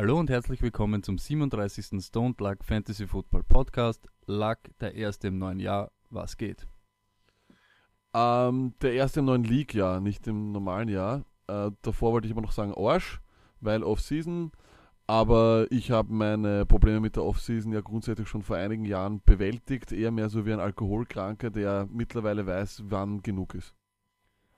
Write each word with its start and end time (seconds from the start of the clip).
Hallo 0.00 0.18
und 0.18 0.30
herzlich 0.30 0.62
willkommen 0.62 1.02
zum 1.02 1.18
37. 1.18 2.02
Stone 2.02 2.34
Luck 2.38 2.64
Fantasy 2.64 3.06
Football 3.06 3.42
Podcast. 3.42 4.08
Luck, 4.24 4.56
der 4.80 4.94
erste 4.94 5.28
im 5.28 5.36
neuen 5.36 5.60
Jahr. 5.60 5.92
Was 6.08 6.38
geht? 6.38 6.66
Ähm, 8.14 8.72
der 8.80 8.94
erste 8.94 9.20
im 9.20 9.26
neuen 9.26 9.44
League-Jahr, 9.44 10.00
nicht 10.00 10.26
im 10.26 10.52
normalen 10.52 10.88
Jahr. 10.88 11.26
Äh, 11.48 11.70
davor 11.82 12.12
wollte 12.12 12.26
ich 12.26 12.32
aber 12.32 12.40
noch 12.40 12.52
sagen 12.52 12.72
Arsch, 12.74 13.20
weil 13.60 13.82
Off-Season. 13.82 14.52
Aber 15.06 15.66
ich 15.68 15.90
habe 15.90 16.10
meine 16.14 16.64
Probleme 16.64 17.00
mit 17.00 17.16
der 17.16 17.24
Off-Season 17.24 17.70
ja 17.70 17.82
grundsätzlich 17.82 18.26
schon 18.26 18.42
vor 18.42 18.56
einigen 18.56 18.86
Jahren 18.86 19.20
bewältigt. 19.26 19.92
Eher 19.92 20.12
mehr 20.12 20.30
so 20.30 20.46
wie 20.46 20.54
ein 20.54 20.60
Alkoholkranker, 20.60 21.50
der 21.50 21.86
mittlerweile 21.92 22.46
weiß, 22.46 22.84
wann 22.86 23.20
genug 23.20 23.54
ist. 23.54 23.74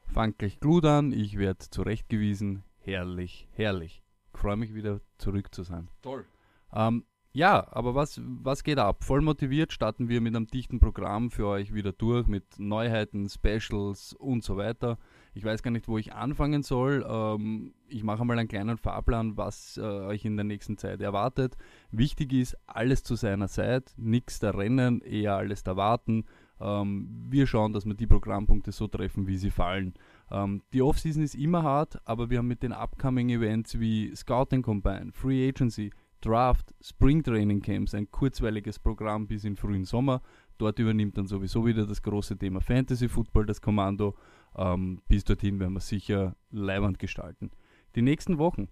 Fangt 0.04 0.38
gleich 0.38 0.60
Glut 0.60 0.84
an, 0.84 1.10
ich 1.10 1.36
werde 1.36 1.68
zurechtgewiesen. 1.68 2.62
Herrlich, 2.78 3.48
herrlich. 3.50 4.01
Ich 4.42 4.44
freue 4.44 4.56
mich 4.56 4.74
wieder 4.74 5.00
zurück 5.18 5.54
zu 5.54 5.62
sein. 5.62 5.86
Toll. 6.02 6.24
Ähm, 6.72 7.04
ja, 7.32 7.64
aber 7.70 7.94
was, 7.94 8.20
was 8.24 8.64
geht 8.64 8.80
ab? 8.80 9.04
Voll 9.04 9.20
motiviert 9.20 9.72
starten 9.72 10.08
wir 10.08 10.20
mit 10.20 10.34
einem 10.34 10.48
dichten 10.48 10.80
Programm 10.80 11.30
für 11.30 11.46
euch 11.46 11.72
wieder 11.72 11.92
durch 11.92 12.26
mit 12.26 12.58
Neuheiten, 12.58 13.28
Specials 13.28 14.14
und 14.14 14.42
so 14.42 14.56
weiter. 14.56 14.98
Ich 15.32 15.44
weiß 15.44 15.62
gar 15.62 15.70
nicht, 15.70 15.86
wo 15.86 15.96
ich 15.96 16.12
anfangen 16.12 16.64
soll. 16.64 17.06
Ähm, 17.08 17.72
ich 17.86 18.02
mache 18.02 18.24
mal 18.24 18.36
einen 18.36 18.48
kleinen 18.48 18.78
Fahrplan, 18.78 19.36
was 19.36 19.76
äh, 19.76 19.82
euch 19.82 20.24
in 20.24 20.36
der 20.36 20.42
nächsten 20.42 20.76
Zeit 20.76 21.00
erwartet. 21.00 21.56
Wichtig 21.92 22.32
ist, 22.32 22.56
alles 22.66 23.04
zu 23.04 23.14
seiner 23.14 23.46
Zeit, 23.46 23.94
nichts 23.96 24.40
da 24.40 24.50
rennen, 24.50 25.02
eher 25.02 25.36
alles 25.36 25.62
da 25.62 25.76
warten. 25.76 26.24
Ähm, 26.62 27.08
wir 27.28 27.46
schauen, 27.46 27.72
dass 27.72 27.84
wir 27.84 27.94
die 27.94 28.06
Programmpunkte 28.06 28.70
so 28.72 28.86
treffen, 28.86 29.26
wie 29.26 29.36
sie 29.36 29.50
fallen. 29.50 29.94
Ähm, 30.30 30.62
die 30.72 30.82
Offseason 30.82 31.22
ist 31.22 31.34
immer 31.34 31.62
hart, 31.62 32.00
aber 32.06 32.30
wir 32.30 32.38
haben 32.38 32.46
mit 32.46 32.62
den 32.62 32.72
upcoming 32.72 33.30
Events 33.30 33.78
wie 33.80 34.14
Scouting 34.14 34.62
Combine, 34.62 35.10
Free 35.12 35.48
Agency, 35.48 35.90
Draft, 36.20 36.72
Spring 36.80 37.22
Training 37.22 37.60
Camps, 37.60 37.94
ein 37.94 38.08
kurzweiliges 38.10 38.78
Programm 38.78 39.26
bis 39.26 39.44
in 39.44 39.56
frühen 39.56 39.84
Sommer. 39.84 40.22
Dort 40.56 40.78
übernimmt 40.78 41.18
dann 41.18 41.26
sowieso 41.26 41.66
wieder 41.66 41.84
das 41.84 42.00
große 42.00 42.38
Thema 42.38 42.60
Fantasy 42.60 43.08
Football 43.08 43.46
das 43.46 43.60
Kommando. 43.60 44.14
Ähm, 44.54 45.02
bis 45.08 45.24
dorthin 45.24 45.58
werden 45.58 45.74
wir 45.74 45.80
sicher 45.80 46.36
leibend 46.50 47.00
gestalten. 47.00 47.50
Die 47.96 48.02
nächsten 48.02 48.38
Wochen. 48.38 48.68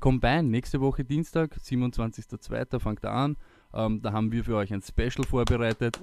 Combine, 0.00 0.42
nächste 0.42 0.82
Woche 0.82 1.04
Dienstag, 1.04 1.56
27.02. 1.56 2.78
fängt 2.80 3.02
er 3.04 3.12
an. 3.12 3.36
Da 3.72 4.12
haben 4.12 4.30
wir 4.30 4.44
für 4.44 4.56
euch 4.56 4.72
ein 4.72 4.82
Special 4.82 5.24
vorbereitet. 5.26 5.98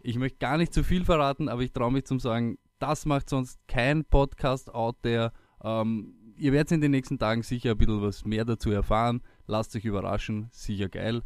Ich 0.00 0.16
möchte 0.16 0.38
gar 0.38 0.58
nicht 0.58 0.72
zu 0.72 0.82
viel 0.84 1.04
verraten, 1.04 1.48
aber 1.48 1.62
ich 1.62 1.72
traue 1.72 1.92
mich 1.92 2.04
zum 2.04 2.20
sagen, 2.20 2.58
das 2.78 3.06
macht 3.06 3.30
sonst 3.30 3.58
kein 3.68 4.04
Podcast 4.04 4.72
out 4.74 4.96
there. 5.02 5.32
Ähm, 5.62 6.14
ihr 6.36 6.52
werdet 6.52 6.72
in 6.72 6.80
den 6.80 6.90
nächsten 6.90 7.18
Tagen 7.18 7.42
sicher 7.42 7.72
ein 7.72 7.78
bisschen 7.78 8.02
was 8.02 8.24
mehr 8.24 8.44
dazu 8.44 8.70
erfahren. 8.70 9.22
Lasst 9.46 9.74
euch 9.76 9.84
überraschen, 9.84 10.48
sicher 10.52 10.88
geil. 10.88 11.22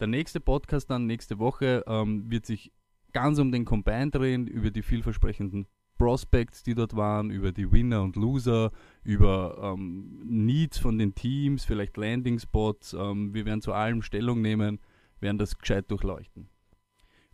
Der 0.00 0.06
nächste 0.06 0.40
Podcast 0.40 0.90
dann 0.90 1.06
nächste 1.06 1.38
Woche 1.38 1.84
ähm, 1.86 2.30
wird 2.30 2.46
sich 2.46 2.72
ganz 3.12 3.38
um 3.38 3.52
den 3.52 3.64
Combine 3.64 4.10
drehen, 4.10 4.46
über 4.46 4.70
die 4.70 4.82
vielversprechenden 4.82 5.66
Prospects, 5.98 6.62
die 6.62 6.74
dort 6.74 6.94
waren, 6.94 7.30
über 7.30 7.50
die 7.50 7.70
Winner 7.72 8.02
und 8.02 8.14
Loser, 8.14 8.70
über 9.02 9.74
ähm, 9.76 10.22
Needs 10.24 10.78
von 10.78 10.96
den 10.96 11.14
Teams, 11.14 11.64
vielleicht 11.64 11.96
Landing 11.96 12.38
Spots. 12.38 12.92
Ähm, 12.92 13.34
wir 13.34 13.44
werden 13.44 13.60
zu 13.60 13.72
allem 13.72 14.02
Stellung 14.02 14.40
nehmen, 14.40 14.78
werden 15.20 15.38
das 15.38 15.58
gescheit 15.58 15.90
durchleuchten. 15.90 16.48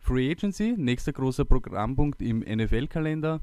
Free 0.05 0.29
Agency, 0.29 0.75
nächster 0.77 1.13
großer 1.13 1.45
Programmpunkt 1.45 2.21
im 2.21 2.41
NFL-Kalender. 2.41 3.41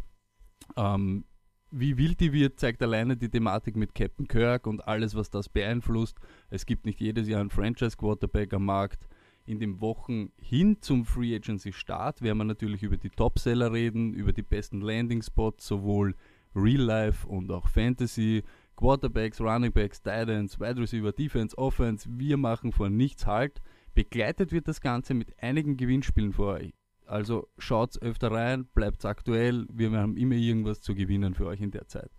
Ähm, 0.76 1.24
wie 1.72 1.98
wild 1.98 2.20
die 2.20 2.32
wird, 2.32 2.60
zeigt 2.60 2.80
alleine 2.82 3.16
die 3.16 3.28
Thematik 3.28 3.74
mit 3.74 3.96
Captain 3.96 4.28
Kirk 4.28 4.68
und 4.68 4.86
alles, 4.86 5.16
was 5.16 5.28
das 5.28 5.48
beeinflusst. 5.48 6.20
Es 6.50 6.64
gibt 6.64 6.86
nicht 6.86 7.00
jedes 7.00 7.26
Jahr 7.26 7.40
einen 7.40 7.50
Franchise-Quarterback 7.50 8.54
am 8.54 8.66
Markt. 8.66 9.08
In 9.44 9.58
den 9.58 9.80
Wochen 9.80 10.30
hin 10.36 10.76
zum 10.80 11.04
Free 11.04 11.34
Agency 11.34 11.72
Start 11.72 12.22
werden 12.22 12.38
wir 12.38 12.44
natürlich 12.44 12.84
über 12.84 12.96
die 12.96 13.10
Topseller 13.10 13.72
reden, 13.72 14.14
über 14.14 14.32
die 14.32 14.42
besten 14.42 14.82
Landing 14.82 15.22
Spots, 15.22 15.66
sowohl 15.66 16.14
Real 16.54 16.82
Life 16.82 17.26
und 17.26 17.50
auch 17.50 17.66
Fantasy, 17.66 18.44
Quarterbacks, 18.76 19.40
Running 19.40 19.72
Backs, 19.72 20.00
Titans, 20.00 20.60
Wide 20.60 20.80
Receiver, 20.80 21.10
Defense, 21.10 21.58
Offense. 21.58 22.08
Wir 22.08 22.36
machen 22.36 22.70
vor 22.70 22.88
nichts 22.88 23.26
Halt. 23.26 23.60
Begleitet 23.94 24.52
wird 24.52 24.68
das 24.68 24.80
Ganze 24.80 25.14
mit 25.14 25.40
einigen 25.42 25.76
Gewinnspielen 25.76 26.32
für 26.32 26.46
euch. 26.46 26.72
Also 27.06 27.48
schaut 27.58 28.00
öfter 28.00 28.30
rein, 28.30 28.66
bleibt 28.74 29.04
aktuell. 29.04 29.66
Wir 29.70 29.90
haben 29.92 30.16
immer 30.16 30.34
irgendwas 30.34 30.80
zu 30.80 30.94
gewinnen 30.94 31.34
für 31.34 31.46
euch 31.46 31.60
in 31.60 31.70
der 31.70 31.86
Zeit. 31.86 32.10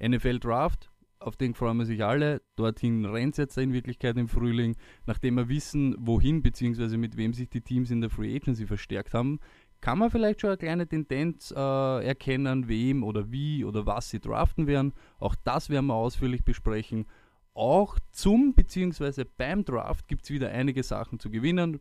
NFL 0.00 0.40
Draft, 0.40 0.90
auf 1.18 1.36
den 1.36 1.54
freuen 1.54 1.78
wir 1.78 1.86
sich 1.86 2.04
alle. 2.04 2.42
Dorthin 2.56 3.06
rennt 3.06 3.38
jetzt 3.38 3.56
in 3.56 3.72
Wirklichkeit 3.72 4.18
im 4.18 4.28
Frühling. 4.28 4.76
Nachdem 5.06 5.36
wir 5.36 5.48
wissen, 5.48 5.96
wohin 5.98 6.42
bzw. 6.42 6.98
mit 6.98 7.16
wem 7.16 7.32
sich 7.32 7.48
die 7.48 7.62
Teams 7.62 7.90
in 7.90 8.02
der 8.02 8.10
Free 8.10 8.36
Agency 8.36 8.66
verstärkt 8.66 9.14
haben, 9.14 9.40
kann 9.80 9.98
man 9.98 10.10
vielleicht 10.10 10.40
schon 10.40 10.50
eine 10.50 10.58
kleine 10.58 10.86
Tendenz 10.86 11.50
äh, 11.50 12.06
erkennen, 12.06 12.68
wem 12.68 13.02
oder 13.02 13.30
wie 13.30 13.64
oder 13.64 13.86
was 13.86 14.10
sie 14.10 14.20
draften 14.20 14.66
werden. 14.66 14.92
Auch 15.18 15.34
das 15.44 15.70
werden 15.70 15.86
wir 15.86 15.94
ausführlich 15.94 16.44
besprechen. 16.44 17.06
Auch 17.54 17.98
zum 18.10 18.52
bzw. 18.54 19.24
beim 19.36 19.64
Draft 19.64 20.08
gibt 20.08 20.24
es 20.24 20.30
wieder 20.30 20.50
einige 20.50 20.82
Sachen 20.82 21.20
zu 21.20 21.30
gewinnen. 21.30 21.80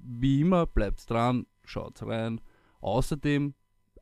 Wie 0.00 0.42
immer, 0.42 0.66
bleibt 0.66 1.08
dran, 1.08 1.46
schaut 1.64 2.02
rein. 2.02 2.40
Außerdem, 2.80 3.54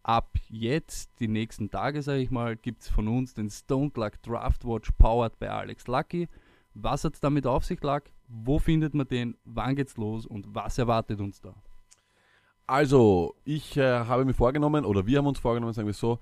ab 0.03 0.37
jetzt, 0.49 1.19
die 1.21 1.29
nächsten 1.29 1.71
Tage, 1.71 2.03
sage 2.03 2.21
ich 2.21 2.31
mal, 2.31 2.57
gibt 2.57 2.83
es 2.83 2.89
von 2.89 3.07
uns 3.09 3.35
den 3.35 3.51
Stone 3.51 3.93
Luck 3.95 4.21
Draft 4.23 4.65
Watch 4.65 4.91
powered 4.99 5.39
by 5.39 5.47
Alex 5.47 5.87
Lucky. 5.87 6.29
Was 6.75 7.05
hat 7.05 7.15
es 7.15 7.21
damit 7.21 7.47
auf 7.47 7.65
sich, 7.65 7.81
Luck? 7.83 8.05
Wo 8.29 8.59
findet 8.59 8.93
man 8.93 9.07
den? 9.07 9.37
Wann 9.45 9.77
geht's 9.77 9.97
los? 9.97 10.27
Und 10.27 10.55
was 10.55 10.77
erwartet 10.77 11.21
uns 11.21 11.41
da? 11.41 11.55
Also, 12.67 13.37
ich 13.45 13.77
äh, 13.77 14.01
habe 14.01 14.25
mir 14.25 14.35
vorgenommen, 14.35 14.85
oder 14.85 15.07
wir 15.07 15.19
haben 15.19 15.27
uns 15.27 15.39
vorgenommen, 15.39 15.73
sagen 15.73 15.87
wir 15.87 15.95
so, 15.95 16.19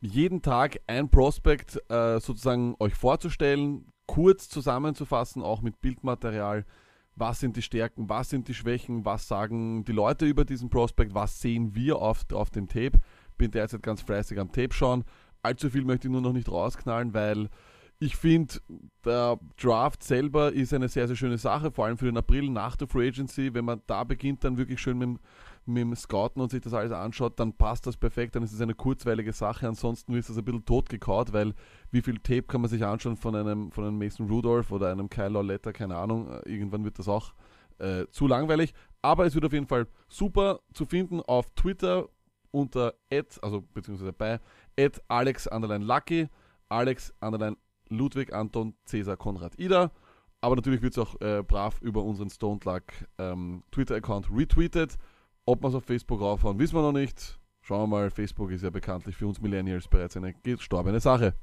jeden 0.00 0.40
Tag 0.40 0.80
ein 0.86 1.10
Prospekt 1.10 1.76
äh, 1.90 2.20
sozusagen 2.20 2.76
euch 2.78 2.94
vorzustellen, 2.94 3.86
kurz 4.10 4.48
zusammenzufassen, 4.48 5.40
auch 5.40 5.62
mit 5.62 5.80
Bildmaterial. 5.80 6.66
Was 7.14 7.38
sind 7.38 7.56
die 7.56 7.62
Stärken, 7.62 8.08
was 8.08 8.28
sind 8.28 8.48
die 8.48 8.54
Schwächen, 8.54 9.04
was 9.04 9.28
sagen 9.28 9.84
die 9.84 9.92
Leute 9.92 10.26
über 10.26 10.44
diesen 10.44 10.68
Prospekt, 10.68 11.14
was 11.14 11.40
sehen 11.40 11.76
wir 11.76 11.98
auf, 11.98 12.24
auf 12.32 12.50
dem 12.50 12.66
Tape. 12.66 12.98
Bin 13.38 13.52
derzeit 13.52 13.84
ganz 13.84 14.02
fleißig 14.02 14.40
am 14.40 14.50
Tape 14.50 14.72
schauen. 14.72 15.04
Allzu 15.42 15.70
viel 15.70 15.84
möchte 15.84 16.08
ich 16.08 16.12
nur 16.12 16.22
noch 16.22 16.32
nicht 16.32 16.50
rausknallen, 16.50 17.14
weil 17.14 17.50
ich 18.00 18.16
finde, 18.16 18.54
der 19.04 19.38
Draft 19.60 20.02
selber 20.02 20.52
ist 20.52 20.74
eine 20.74 20.88
sehr, 20.88 21.06
sehr 21.06 21.16
schöne 21.16 21.38
Sache, 21.38 21.70
vor 21.70 21.86
allem 21.86 21.96
für 21.96 22.06
den 22.06 22.16
April 22.16 22.50
nach 22.50 22.74
der 22.74 22.88
Free 22.88 23.08
Agency. 23.08 23.54
Wenn 23.54 23.64
man 23.64 23.80
da 23.86 24.02
beginnt, 24.02 24.42
dann 24.42 24.56
wirklich 24.58 24.80
schön 24.80 24.98
mit 24.98 25.06
dem, 25.06 25.18
mit 25.72 25.82
dem 25.82 25.94
Scouten 25.94 26.42
und 26.42 26.50
sich 26.50 26.60
das 26.60 26.74
alles 26.74 26.92
anschaut, 26.92 27.38
dann 27.40 27.52
passt 27.52 27.86
das 27.86 27.96
perfekt, 27.96 28.36
dann 28.36 28.42
ist 28.42 28.52
es 28.52 28.60
eine 28.60 28.74
kurzweilige 28.74 29.32
Sache. 29.32 29.66
Ansonsten 29.66 30.14
ist 30.14 30.28
das 30.28 30.36
ein 30.36 30.44
bisschen 30.44 30.64
totgekaut, 30.64 31.32
weil 31.32 31.54
wie 31.90 32.02
viel 32.02 32.18
Tape 32.18 32.42
kann 32.42 32.60
man 32.60 32.70
sich 32.70 32.84
anschauen 32.84 33.16
von 33.16 33.34
einem, 33.34 33.72
von 33.72 33.84
einem 33.84 33.98
Mason 33.98 34.28
Rudolph 34.28 34.72
oder 34.72 34.90
einem 34.90 35.08
Kyle 35.08 35.28
Lawletta, 35.28 35.72
keine 35.72 35.96
Ahnung. 35.96 36.28
Irgendwann 36.44 36.84
wird 36.84 36.98
das 36.98 37.08
auch 37.08 37.32
äh, 37.78 38.06
zu 38.10 38.26
langweilig. 38.26 38.72
Aber 39.02 39.26
es 39.26 39.34
wird 39.34 39.44
auf 39.44 39.52
jeden 39.52 39.66
Fall 39.66 39.86
super 40.08 40.60
zu 40.74 40.84
finden 40.84 41.20
auf 41.20 41.50
Twitter 41.50 42.08
unter 42.50 42.94
ad, 43.12 43.28
also 43.42 43.62
beziehungsweise 43.62 44.12
bei 44.12 44.40
Alex 45.08 45.48
Lucky, 45.50 46.28
Alex 46.68 47.14
Ludwig 47.88 48.32
Anton 48.32 48.74
Cäsar 48.84 49.16
Konrad 49.16 49.58
Ida. 49.58 49.90
Aber 50.40 50.56
natürlich 50.56 50.80
wird 50.80 50.96
es 50.96 50.98
auch 50.98 51.20
äh, 51.20 51.42
brav 51.42 51.80
über 51.82 52.02
unseren 52.02 52.30
Stone 52.30 52.60
Luck 52.64 52.84
ähm, 53.18 53.62
Twitter-Account 53.72 54.30
retweetet. 54.30 54.96
Ob 55.50 55.64
wir 55.64 55.68
es 55.68 55.74
auf 55.74 55.82
Facebook 55.82 56.20
raufhauen, 56.20 56.60
wissen 56.60 56.76
wir 56.76 56.82
noch 56.82 56.92
nicht. 56.92 57.40
Schauen 57.60 57.80
wir 57.80 57.86
mal, 57.88 58.10
Facebook 58.12 58.52
ist 58.52 58.62
ja 58.62 58.70
bekanntlich 58.70 59.16
für 59.16 59.26
uns 59.26 59.40
Millennials 59.40 59.88
bereits 59.88 60.16
eine 60.16 60.32
gestorbene 60.32 61.00
Sache. 61.00 61.34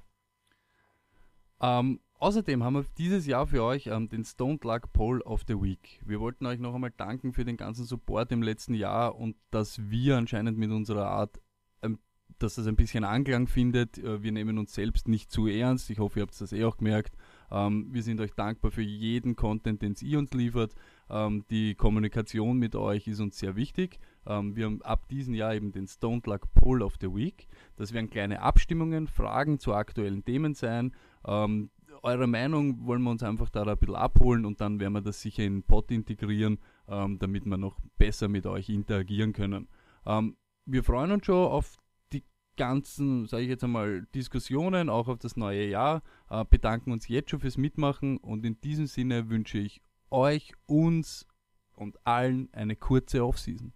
Ähm, 1.60 2.00
außerdem 2.18 2.64
haben 2.64 2.76
wir 2.76 2.86
dieses 2.98 3.26
Jahr 3.26 3.48
für 3.48 3.62
euch 3.66 3.88
ähm, 3.88 4.08
den 4.08 4.24
Stone 4.24 4.60
Luck 4.64 4.94
Poll 4.94 5.20
of 5.24 5.44
the 5.50 5.62
Week. 5.62 6.02
Wir 6.06 6.22
wollten 6.22 6.46
euch 6.46 6.58
noch 6.58 6.74
einmal 6.74 6.94
danken 6.96 7.34
für 7.34 7.44
den 7.44 7.58
ganzen 7.58 7.84
Support 7.84 8.32
im 8.32 8.44
letzten 8.44 8.76
Jahr 8.76 9.14
und 9.18 9.36
dass 9.52 9.78
wir 9.90 10.16
anscheinend 10.16 10.58
mit 10.58 10.72
unserer 10.72 11.08
Art, 11.08 11.42
ähm, 11.82 12.00
dass 12.40 12.58
es 12.58 12.66
ein 12.66 12.78
bisschen 12.78 13.04
Anklang 13.04 13.48
findet. 13.48 13.98
Äh, 13.98 14.24
wir 14.24 14.32
nehmen 14.32 14.58
uns 14.58 14.74
selbst 14.74 15.10
nicht 15.10 15.34
zu 15.34 15.48
ernst. 15.48 15.90
Ich 15.90 16.00
hoffe, 16.00 16.20
ihr 16.20 16.22
habt 16.22 16.40
das 16.40 16.54
eh 16.54 16.64
auch 16.64 16.78
gemerkt. 16.78 17.18
Ähm, 17.52 17.90
wir 17.92 18.04
sind 18.04 18.22
euch 18.22 18.32
dankbar 18.32 18.72
für 18.72 18.84
jeden 18.84 19.36
Content, 19.36 19.82
den 19.82 19.96
ihr 20.00 20.18
uns 20.18 20.32
liefert. 20.32 20.76
Ähm, 21.10 21.46
die 21.50 21.76
Kommunikation 21.76 22.58
mit 22.58 22.76
euch 22.76 23.08
ist 23.08 23.20
uns 23.20 23.38
sehr 23.38 23.56
wichtig. 23.56 24.00
Ähm, 24.26 24.56
wir 24.56 24.66
haben 24.66 24.82
ab 24.82 25.08
diesem 25.10 25.34
Jahr 25.34 25.54
eben 25.56 25.72
den 25.72 25.88
Stone 25.88 26.22
Luck 26.26 26.54
Poll 26.54 26.82
of 26.82 26.96
the 27.00 27.14
Week. 27.14 27.48
Das 27.76 27.94
werden 27.94 28.10
kleine 28.10 28.42
Abstimmungen, 28.42 29.08
Fragen 29.08 29.60
zu 29.60 29.74
aktuellen 29.74 30.24
Themen 30.26 30.54
sein. 30.54 30.94
Ähm, 31.26 31.70
eure 32.04 32.28
Meinung 32.28 32.86
wollen 32.86 33.02
wir 33.04 33.12
uns 33.12 33.24
einfach 33.24 33.50
da 33.50 33.64
ein 33.64 33.78
bisschen 33.78 33.96
abholen 33.96 34.46
und 34.46 34.62
dann 34.62 34.80
werden 34.80 34.94
wir 34.94 35.02
das 35.02 35.22
sicher 35.22 35.44
in 35.44 35.58
den 35.58 35.64
Pod 35.64 35.92
integrieren, 35.92 36.60
ähm, 36.88 37.18
damit 37.20 37.46
wir 37.46 37.58
noch 37.58 37.80
besser 37.98 38.28
mit 38.28 38.46
euch 38.46 38.70
interagieren 38.70 39.34
können. 39.34 39.68
Ähm, 40.06 40.36
wir 40.66 40.84
freuen 40.84 41.12
uns 41.12 41.26
schon 41.26 41.48
auf 41.48 41.78
die 42.14 42.24
ganzen, 42.56 43.26
sage 43.26 43.44
ich 43.44 43.50
jetzt 43.50 43.64
einmal, 43.64 44.06
Diskussionen, 44.14 44.90
auch 44.90 45.08
auf 45.08 45.20
das 45.20 45.38
neue 45.38 45.68
Jahr. 45.68 46.04
Äh, 46.30 46.46
bedanken 46.50 46.92
uns 46.92 47.08
jetzt 47.08 47.32
schon 47.32 47.40
fürs 47.40 47.58
Mitmachen 47.58 48.18
und 48.18 48.46
in 48.46 48.60
diesem 48.62 48.86
Sinne 48.86 49.30
wünsche 49.30 49.58
ich 49.58 49.82
euch, 50.10 50.54
uns 50.66 51.28
und 51.76 51.98
allen 52.06 52.50
eine 52.54 52.76
kurze 52.76 53.26
Offseason. 53.26 53.74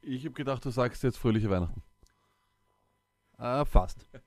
Ich 0.00 0.24
habe 0.24 0.34
gedacht, 0.34 0.64
du 0.64 0.70
sagst 0.70 1.02
jetzt 1.02 1.18
fröhliche 1.18 1.50
Weihnachten. 1.50 1.82
Äh, 3.38 3.64
fast. 3.64 4.06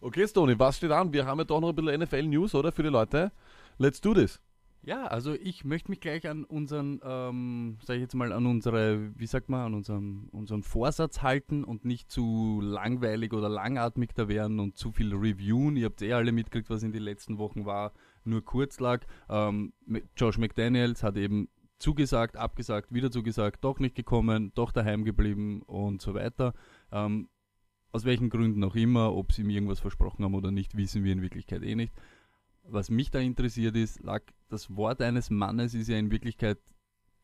Okay, 0.00 0.28
Stoney, 0.28 0.56
was 0.56 0.76
steht 0.76 0.92
an? 0.92 1.12
Wir 1.12 1.26
haben 1.26 1.38
ja 1.38 1.44
doch 1.44 1.60
noch 1.60 1.70
ein 1.70 1.74
bisschen 1.74 2.00
NFL-News, 2.00 2.54
oder? 2.54 2.70
Für 2.70 2.84
die 2.84 2.88
Leute. 2.88 3.32
Let's 3.78 4.00
do 4.00 4.14
this. 4.14 4.40
Ja, 4.84 5.06
also 5.06 5.34
ich 5.34 5.64
möchte 5.64 5.90
mich 5.90 6.00
gleich 6.00 6.28
an 6.28 6.44
unseren, 6.44 7.00
ähm, 7.04 7.78
sag 7.84 7.94
ich 7.94 8.02
jetzt 8.02 8.14
mal, 8.14 8.32
an 8.32 8.46
unsere, 8.46 9.16
wie 9.16 9.26
sagt 9.26 9.48
man, 9.48 9.66
an 9.66 9.74
unseren, 9.74 10.28
unseren 10.32 10.64
Vorsatz 10.64 11.22
halten 11.22 11.62
und 11.62 11.84
nicht 11.84 12.10
zu 12.10 12.60
langweilig 12.60 13.32
oder 13.32 13.48
langatmig 13.48 14.10
da 14.14 14.26
werden 14.26 14.58
und 14.58 14.76
zu 14.76 14.90
viel 14.90 15.14
reviewen. 15.14 15.76
Ihr 15.76 15.86
habt 15.86 16.02
eh 16.02 16.12
alle 16.12 16.32
mitgekriegt, 16.32 16.68
was 16.68 16.82
in 16.82 16.92
den 16.92 17.02
letzten 17.02 17.38
Wochen 17.38 17.64
war, 17.64 17.92
nur 18.24 18.44
kurz 18.44 18.80
lag. 18.80 19.04
Ähm, 19.28 19.72
Josh 20.16 20.38
McDaniels 20.38 21.02
hat 21.02 21.16
eben 21.16 21.48
zugesagt, 21.78 22.36
abgesagt, 22.36 22.92
wieder 22.92 23.10
zugesagt, 23.10 23.64
doch 23.64 23.78
nicht 23.78 23.94
gekommen, 23.94 24.52
doch 24.54 24.72
daheim 24.72 25.04
geblieben 25.04 25.62
und 25.62 26.00
so 26.00 26.14
weiter. 26.14 26.54
Ähm, 26.92 27.28
aus 27.90 28.04
welchen 28.04 28.30
Gründen 28.30 28.64
auch 28.64 28.74
immer, 28.74 29.14
ob 29.14 29.32
sie 29.32 29.42
ihm 29.42 29.50
irgendwas 29.50 29.80
versprochen 29.80 30.24
haben 30.24 30.34
oder 30.34 30.50
nicht, 30.50 30.76
wissen 30.76 31.04
wir 31.04 31.12
in 31.12 31.22
Wirklichkeit 31.22 31.62
eh 31.62 31.74
nicht 31.74 31.92
was 32.64 32.90
mich 32.90 33.10
da 33.10 33.18
interessiert 33.18 33.76
ist, 33.76 34.02
lag, 34.02 34.22
das 34.48 34.74
Wort 34.76 35.00
eines 35.02 35.30
Mannes 35.30 35.74
ist 35.74 35.88
ja 35.88 35.96
in 35.96 36.10
Wirklichkeit 36.10 36.58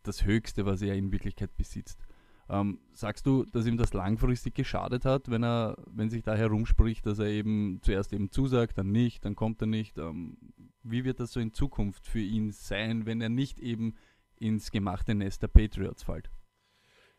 das 0.03 0.25
Höchste, 0.25 0.67
was 0.67 0.83
er 0.83 0.95
in 0.95 1.13
Wirklichkeit 1.13 1.57
besitzt. 1.57 2.07
Ähm, 2.51 2.79
sagst 2.93 3.27
du, 3.27 3.45
dass 3.45 3.67
ihm 3.67 3.77
das 3.77 3.93
langfristig 3.93 4.55
geschadet 4.55 5.05
hat, 5.05 5.31
wenn 5.31 5.45
er, 5.45 5.77
wenn 5.87 6.09
sich 6.09 6.23
da 6.23 6.35
herumspricht, 6.35 7.05
dass 7.05 7.19
er 7.19 7.27
eben 7.27 7.81
zuerst 7.83 8.13
eben 8.13 8.31
zusagt, 8.31 8.79
dann 8.79 8.91
nicht, 8.91 9.25
dann 9.25 9.37
kommt 9.37 9.61
er 9.61 9.67
nicht? 9.67 9.99
Ähm, 9.99 10.39
wie 10.83 11.05
wird 11.05 11.21
das 11.21 11.33
so 11.33 11.41
in 11.41 11.53
Zukunft 11.53 12.07
für 12.07 12.21
ihn 12.21 12.51
sein, 12.51 13.05
wenn 13.05 13.21
er 13.21 13.29
nicht 13.29 13.59
eben 13.59 13.95
ins 14.37 14.71
gemachte 14.71 15.15
Nest 15.15 15.43
der 15.43 15.49
Patriots 15.49 16.03
fällt? 16.03 16.31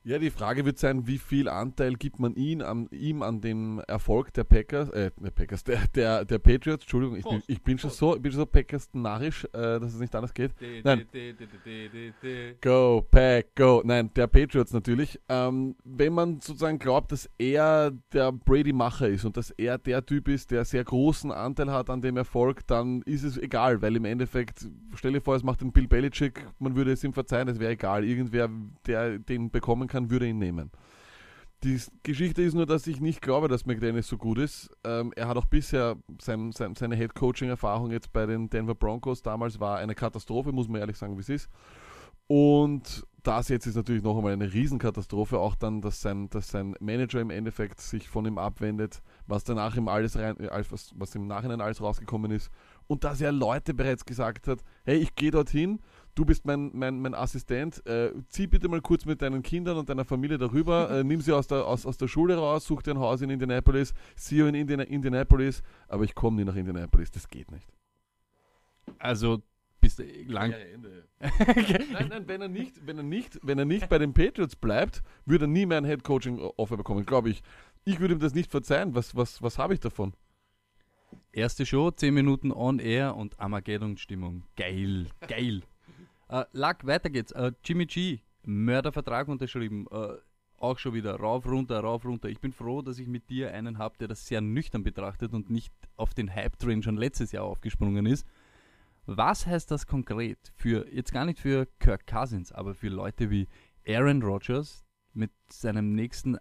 Ja, 0.06 0.18
die 0.18 0.30
Frage 0.30 0.64
wird 0.64 0.78
sein, 0.78 1.08
wie 1.08 1.18
viel 1.18 1.50
Anteil 1.50 1.96
gibt 1.96 2.20
man 2.20 2.34
ihn 2.36 2.62
an, 2.62 2.88
ihm 2.92 3.22
an 3.22 3.42
dem 3.42 3.82
Erfolg 3.86 4.34
der 4.34 4.46
Packers, 4.46 4.90
äh, 4.92 5.12
der 5.18 5.32
Packers, 5.32 5.66
der, 5.66 5.82
der, 5.94 6.24
der 6.24 6.40
Patriots, 6.40 6.84
Entschuldigung, 6.84 7.18
ich, 7.18 7.26
bin, 7.26 7.44
ich 7.48 7.62
bin 7.62 7.78
schon 7.78 7.90
so, 7.90 8.16
ich 8.16 8.22
bin 8.22 8.32
schon 8.32 8.40
so 8.40 8.46
Packers 8.46 8.90
narrisch, 8.94 9.44
äh, 9.52 9.52
dass 9.52 9.94
es 9.94 10.00
nicht 10.00 10.16
anders 10.16 10.34
geht. 10.34 10.54
Nein. 10.86 11.06
Go, 12.62 13.06
Pack, 13.12 13.56
go. 13.56 13.82
Nein, 13.84 14.10
der 14.16 14.28
Patriots 14.28 14.72
natürlich. 14.72 15.20
Ähm, 15.28 15.76
wenn 15.84 16.14
man 16.14 16.40
sozusagen 16.40 16.80
glaubt, 16.80 17.12
dass 17.12 17.30
er 17.38 17.92
der 18.14 18.32
Brady-Macher 18.32 19.10
ist 19.10 19.26
und 19.26 19.36
dass 19.36 19.52
er 19.52 19.78
der 19.78 20.06
Typ 20.06 20.30
ist, 20.30 20.52
der 20.52 20.64
sehr 20.64 20.86
großen 20.86 21.30
Anteil 21.30 21.72
hat 21.72 21.90
an 21.90 22.02
dem 22.02 22.16
Erfolg, 22.16 22.66
dann 22.68 23.02
ist 23.02 23.24
es 23.24 23.38
egal, 23.38 23.82
weil 23.82 23.98
im 23.98 24.06
Endeffekt, 24.06 24.66
stell 24.96 25.12
dir 25.12 25.22
vor, 25.22 25.36
es 25.36 25.44
macht 25.44 25.60
den 25.60 25.74
Bill 25.74 25.90
Belichick, 25.90 26.48
man 26.58 26.78
würde 26.78 26.94
es 26.94 27.04
ihm 27.04 27.12
verzeihen, 27.12 27.50
es 27.50 27.60
wäre 27.60 27.74
egal. 27.74 28.06
Irgendwer, 28.06 28.50
der 28.88 29.20
den 29.20 29.52
bekommen 29.52 29.89
kann, 29.90 30.10
würde 30.10 30.28
ihn 30.28 30.40
nehmen. 30.40 30.72
Die 31.64 31.78
Geschichte 32.04 32.42
ist 32.42 32.54
nur, 32.54 32.66
dass 32.66 32.88
ich 32.88 33.02
nicht 33.02 33.22
glaube, 33.22 33.50
dass 33.50 33.66
McDaniels 33.66 34.08
so 34.08 34.18
gut 34.18 34.38
ist. 34.38 34.70
Ähm, 34.86 35.12
er 35.18 35.28
hat 35.28 35.36
auch 35.36 35.46
bisher 35.46 35.98
sein, 36.22 36.54
sein, 36.54 36.76
seine 36.76 36.96
Head-Coaching-Erfahrung 36.96 37.92
jetzt 37.92 38.14
bei 38.14 38.26
den 38.26 38.50
Denver 38.50 38.76
Broncos 38.76 39.22
damals 39.22 39.60
war 39.60 39.78
eine 39.78 39.94
Katastrophe, 39.94 40.54
muss 40.54 40.70
man 40.70 40.80
ehrlich 40.80 40.98
sagen, 40.98 41.18
wie 41.18 41.22
es 41.22 41.30
ist. 41.30 41.50
Und 42.28 43.06
das 43.24 43.50
jetzt 43.50 43.66
ist 43.66 43.76
natürlich 43.76 44.04
noch 44.04 44.16
einmal 44.16 44.34
eine 44.34 44.54
Riesenkatastrophe, 44.54 45.40
auch 45.40 45.56
dann, 45.56 45.82
dass 45.82 46.00
sein, 46.00 46.30
dass 46.30 46.48
sein 46.48 46.76
Manager 46.80 47.20
im 47.20 47.32
Endeffekt 47.32 47.82
sich 47.82 48.08
von 48.08 48.26
ihm 48.26 48.38
abwendet, 48.38 49.02
was 49.28 49.44
danach 49.44 49.76
im 49.76 49.88
alles 49.88 50.18
rein, 50.18 50.36
was, 50.70 50.94
was 50.96 51.16
im 51.16 51.28
Nachhinein 51.28 51.60
alles 51.60 51.82
rausgekommen 51.82 52.32
ist. 52.32 52.52
Und 52.88 53.04
dass 53.04 53.20
er 53.20 53.32
Leute 53.32 53.74
bereits 53.74 54.06
gesagt 54.06 54.48
hat, 54.48 54.64
hey, 54.86 54.98
ich 54.98 55.16
gehe 55.16 55.32
dorthin, 55.32 55.80
du 56.16 56.26
bist 56.26 56.46
mein, 56.46 56.72
mein, 56.74 57.00
mein 57.00 57.14
Assistent, 57.14 57.86
äh, 57.86 58.12
zieh 58.28 58.48
bitte 58.48 58.68
mal 58.68 58.82
kurz 58.82 59.06
mit 59.06 59.22
deinen 59.22 59.42
Kindern 59.42 59.78
und 59.78 59.90
deiner 59.90 60.06
Familie 60.06 60.38
darüber, 60.38 60.90
äh, 61.00 61.04
nimm 61.04 61.22
sie 61.22 61.34
aus 61.34 61.48
der, 61.48 61.66
aus, 61.66 61.86
aus 61.86 61.98
der 61.98 62.08
Schule 62.08 62.38
raus, 62.38 62.66
such 62.66 62.84
dir 62.84 62.92
ein 62.92 63.00
Haus 63.00 63.22
in 63.22 63.30
Indianapolis, 63.30 63.94
sie 64.16 64.40
in 64.40 64.56
Indiana, 64.56 64.84
Indianapolis, 64.84 65.64
aber 65.88 66.04
ich 66.04 66.16
komme 66.16 66.38
nie 66.38 66.46
nach 66.46 66.56
Indianapolis, 66.56 67.12
das 67.12 67.28
geht 67.28 67.52
nicht. 67.52 67.68
Also 68.98 69.42
bist 69.82 70.00
du 70.00 70.04
lang. 70.28 70.54
nein, 71.20 72.08
nein, 72.10 72.28
wenn 72.28 72.42
er 72.42 72.48
nicht, 72.50 72.86
wenn 72.86 72.98
er 72.98 73.04
nicht, 73.04 73.40
wenn 73.44 73.60
er 73.60 73.66
nicht 73.66 73.88
bei 73.90 73.98
den 73.98 74.14
Patriots 74.14 74.56
bleibt, 74.56 75.04
würde 75.26 75.46
er 75.46 75.48
nie 75.48 75.66
mehr 75.66 75.78
ein 75.78 75.86
Head 75.86 76.04
Coaching 76.04 76.40
Offer 76.40 76.78
bekommen, 76.78 77.06
glaube 77.06 77.30
ich. 77.30 77.42
Ich 77.86 78.00
würde 78.00 78.16
ihm 78.16 78.20
das 78.20 78.34
nicht 78.34 78.52
verzeihen. 78.52 78.94
Was, 78.96 79.16
was, 79.16 79.42
was 79.42 79.58
habe 79.58 79.74
ich 79.74 79.80
davon? 79.80 80.14
Erste 81.32 81.66
Show, 81.66 81.92
10 81.92 82.14
Minuten 82.14 82.52
on 82.52 82.80
air 82.80 83.16
und 83.16 83.40
Armageddon-Stimmung. 83.40 84.44
Geil, 84.56 85.08
geil. 85.28 85.64
Äh, 86.30 86.46
Lack, 86.54 86.86
weiter 86.86 87.10
geht's. 87.10 87.32
Äh, 87.32 87.52
Jimmy 87.64 87.86
G, 87.86 88.20
Mördervertrag 88.44 89.28
unterschrieben. 89.28 89.88
Äh, 89.92 90.18
auch 90.58 90.78
schon 90.78 90.94
wieder 90.94 91.16
rauf, 91.16 91.46
runter, 91.46 91.80
rauf, 91.80 92.06
runter. 92.06 92.30
Ich 92.30 92.40
bin 92.40 92.52
froh, 92.52 92.82
dass 92.82 93.00
ich 93.00 93.08
mit 93.08 93.30
dir 93.30 93.54
einen 93.54 93.78
habe, 93.78 93.98
der 93.98 94.10
das 94.10 94.28
sehr 94.28 94.42
nüchtern 94.42 94.84
betrachtet 94.84 95.34
und 95.34 95.50
nicht 95.50 95.74
auf 95.96 96.14
den 96.14 96.34
Hype-Train 96.34 96.84
schon 96.84 96.98
letztes 96.98 97.32
Jahr 97.32 97.46
aufgesprungen 97.46 98.06
ist. 98.06 98.28
Was 99.06 99.48
heißt 99.48 99.72
das 99.72 99.88
konkret 99.88 100.38
für, 100.56 100.88
jetzt 100.94 101.14
gar 101.14 101.26
nicht 101.26 101.40
für 101.40 101.66
Kirk 101.80 102.06
Cousins, 102.06 102.52
aber 102.52 102.76
für 102.76 102.90
Leute 102.90 103.30
wie 103.30 103.48
Aaron 103.88 104.22
Rodgers 104.22 104.86
mit 105.14 105.32
seinem 105.50 105.96
nächsten 105.96 106.38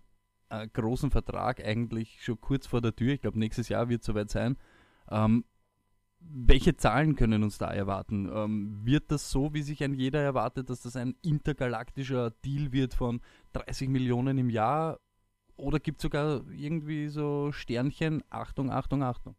äh, 0.50 0.66
großen 0.68 1.10
Vertrag 1.10 1.64
eigentlich 1.64 2.22
schon 2.22 2.40
kurz 2.40 2.66
vor 2.66 2.80
der 2.80 2.94
Tür, 2.94 3.14
ich 3.14 3.22
glaube 3.22 3.38
nächstes 3.38 3.68
Jahr 3.68 3.88
wird 3.88 4.00
es 4.02 4.06
soweit 4.06 4.30
sein, 4.30 4.58
ähm, 5.10 5.44
welche 6.20 6.76
Zahlen 6.76 7.16
können 7.16 7.42
uns 7.42 7.58
da 7.58 7.70
erwarten? 7.70 8.30
Ähm, 8.32 8.80
wird 8.84 9.10
das 9.10 9.30
so, 9.30 9.54
wie 9.54 9.62
sich 9.62 9.82
ein 9.82 9.94
jeder 9.94 10.20
erwartet, 10.20 10.70
dass 10.70 10.82
das 10.82 10.96
ein 10.96 11.14
intergalaktischer 11.22 12.30
Deal 12.44 12.72
wird 12.72 12.94
von 12.94 13.20
30 13.52 13.88
Millionen 13.88 14.38
im 14.38 14.50
Jahr? 14.50 14.98
Oder 15.56 15.80
gibt 15.80 15.98
es 15.98 16.02
sogar 16.02 16.42
irgendwie 16.50 17.08
so 17.08 17.50
Sternchen, 17.52 18.22
Achtung, 18.30 18.70
Achtung, 18.70 19.02
Achtung? 19.02 19.36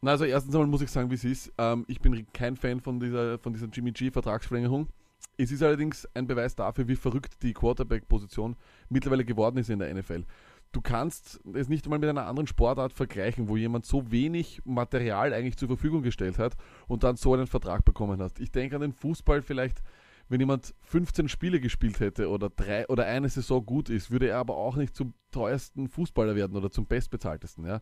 Na, 0.00 0.12
also 0.12 0.24
erstens 0.24 0.54
einmal 0.54 0.68
muss 0.68 0.82
ich 0.82 0.90
sagen, 0.90 1.10
wie 1.10 1.16
es 1.16 1.24
ist. 1.24 1.52
Ähm, 1.58 1.84
ich 1.88 2.00
bin 2.00 2.26
kein 2.32 2.56
Fan 2.56 2.80
von 2.80 3.00
dieser, 3.00 3.38
von 3.38 3.52
dieser 3.52 3.66
Jimmy 3.66 3.92
G-Vertragsverlängerung. 3.92 4.88
Es 5.36 5.50
ist 5.50 5.62
allerdings 5.62 6.06
ein 6.14 6.26
Beweis 6.26 6.54
dafür, 6.54 6.86
wie 6.88 6.96
verrückt 6.96 7.42
die 7.42 7.52
Quarterback-Position 7.52 8.56
mittlerweile 8.88 9.24
geworden 9.24 9.58
ist 9.58 9.70
in 9.70 9.80
der 9.80 9.92
NFL 9.92 10.24
du 10.72 10.80
kannst 10.80 11.40
es 11.54 11.68
nicht 11.68 11.84
einmal 11.86 11.98
mit 11.98 12.08
einer 12.08 12.26
anderen 12.26 12.46
Sportart 12.46 12.92
vergleichen, 12.92 13.48
wo 13.48 13.56
jemand 13.56 13.86
so 13.86 14.10
wenig 14.10 14.60
Material 14.64 15.32
eigentlich 15.32 15.56
zur 15.56 15.68
Verfügung 15.68 16.02
gestellt 16.02 16.38
hat 16.38 16.56
und 16.86 17.04
dann 17.04 17.16
so 17.16 17.34
einen 17.34 17.46
Vertrag 17.46 17.84
bekommen 17.84 18.20
hat. 18.22 18.38
Ich 18.38 18.50
denke 18.50 18.76
an 18.76 18.82
den 18.82 18.92
Fußball 18.92 19.42
vielleicht, 19.42 19.82
wenn 20.28 20.40
jemand 20.40 20.74
15 20.82 21.28
Spiele 21.28 21.58
gespielt 21.58 22.00
hätte 22.00 22.28
oder 22.28 22.50
drei 22.50 22.86
oder 22.88 23.06
eine 23.06 23.28
Saison 23.28 23.64
gut 23.64 23.88
ist, 23.88 24.10
würde 24.10 24.28
er 24.28 24.38
aber 24.38 24.56
auch 24.56 24.76
nicht 24.76 24.94
zum 24.94 25.14
teuersten 25.30 25.88
Fußballer 25.88 26.36
werden 26.36 26.56
oder 26.56 26.70
zum 26.70 26.86
bestbezahltesten. 26.86 27.64
Ja. 27.64 27.80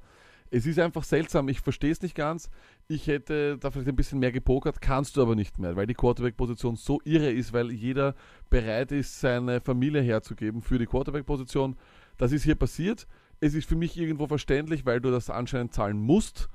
Es 0.51 0.65
ist 0.65 0.79
einfach 0.79 1.03
seltsam, 1.03 1.49
ich 1.49 1.61
verstehe 1.61 1.91
es 1.91 2.03
nicht 2.03 2.15
ganz. 2.15 2.49
Ich 2.87 3.09
hätte 3.09 3.59
da 3.59 3.73
vielleicht 3.73 3.89
ein 3.89 3.97
bisschen 3.97 4.21
mehr 4.21 4.31
gepokert, 4.31 4.81
kannst 4.81 5.17
du 5.17 5.23
aber 5.23 5.35
nicht 5.35 5.59
mehr, 5.59 5.75
weil 5.75 5.89
die 5.89 5.95
Quarterback-Position 5.95 6.77
so 6.77 7.01
irre 7.05 7.33
ist, 7.33 7.53
weil 7.53 7.73
jeder 7.73 8.15
bereit 8.49 8.93
ist, 8.93 9.21
seine 9.21 9.61
Familie 9.61 10.03
herzugeben 10.03 10.63
für 10.63 10.79
die 10.79 10.87
Quarterback-Position 10.87 11.77
das 12.17 12.33
ist 12.33 12.45
hier 12.45 12.55
passiert. 12.55 13.07
Es 13.41 13.55
ist 13.55 13.69
für 13.69 13.77
mich 13.77 13.97
irgendwo 13.99 14.27
verständlich, 14.27 14.87
weil 14.87 15.01
du 15.01 15.11
das 15.11 15.31
anscheinend 15.31 15.75
zahlen 15.75 15.99
musst. 15.99 16.49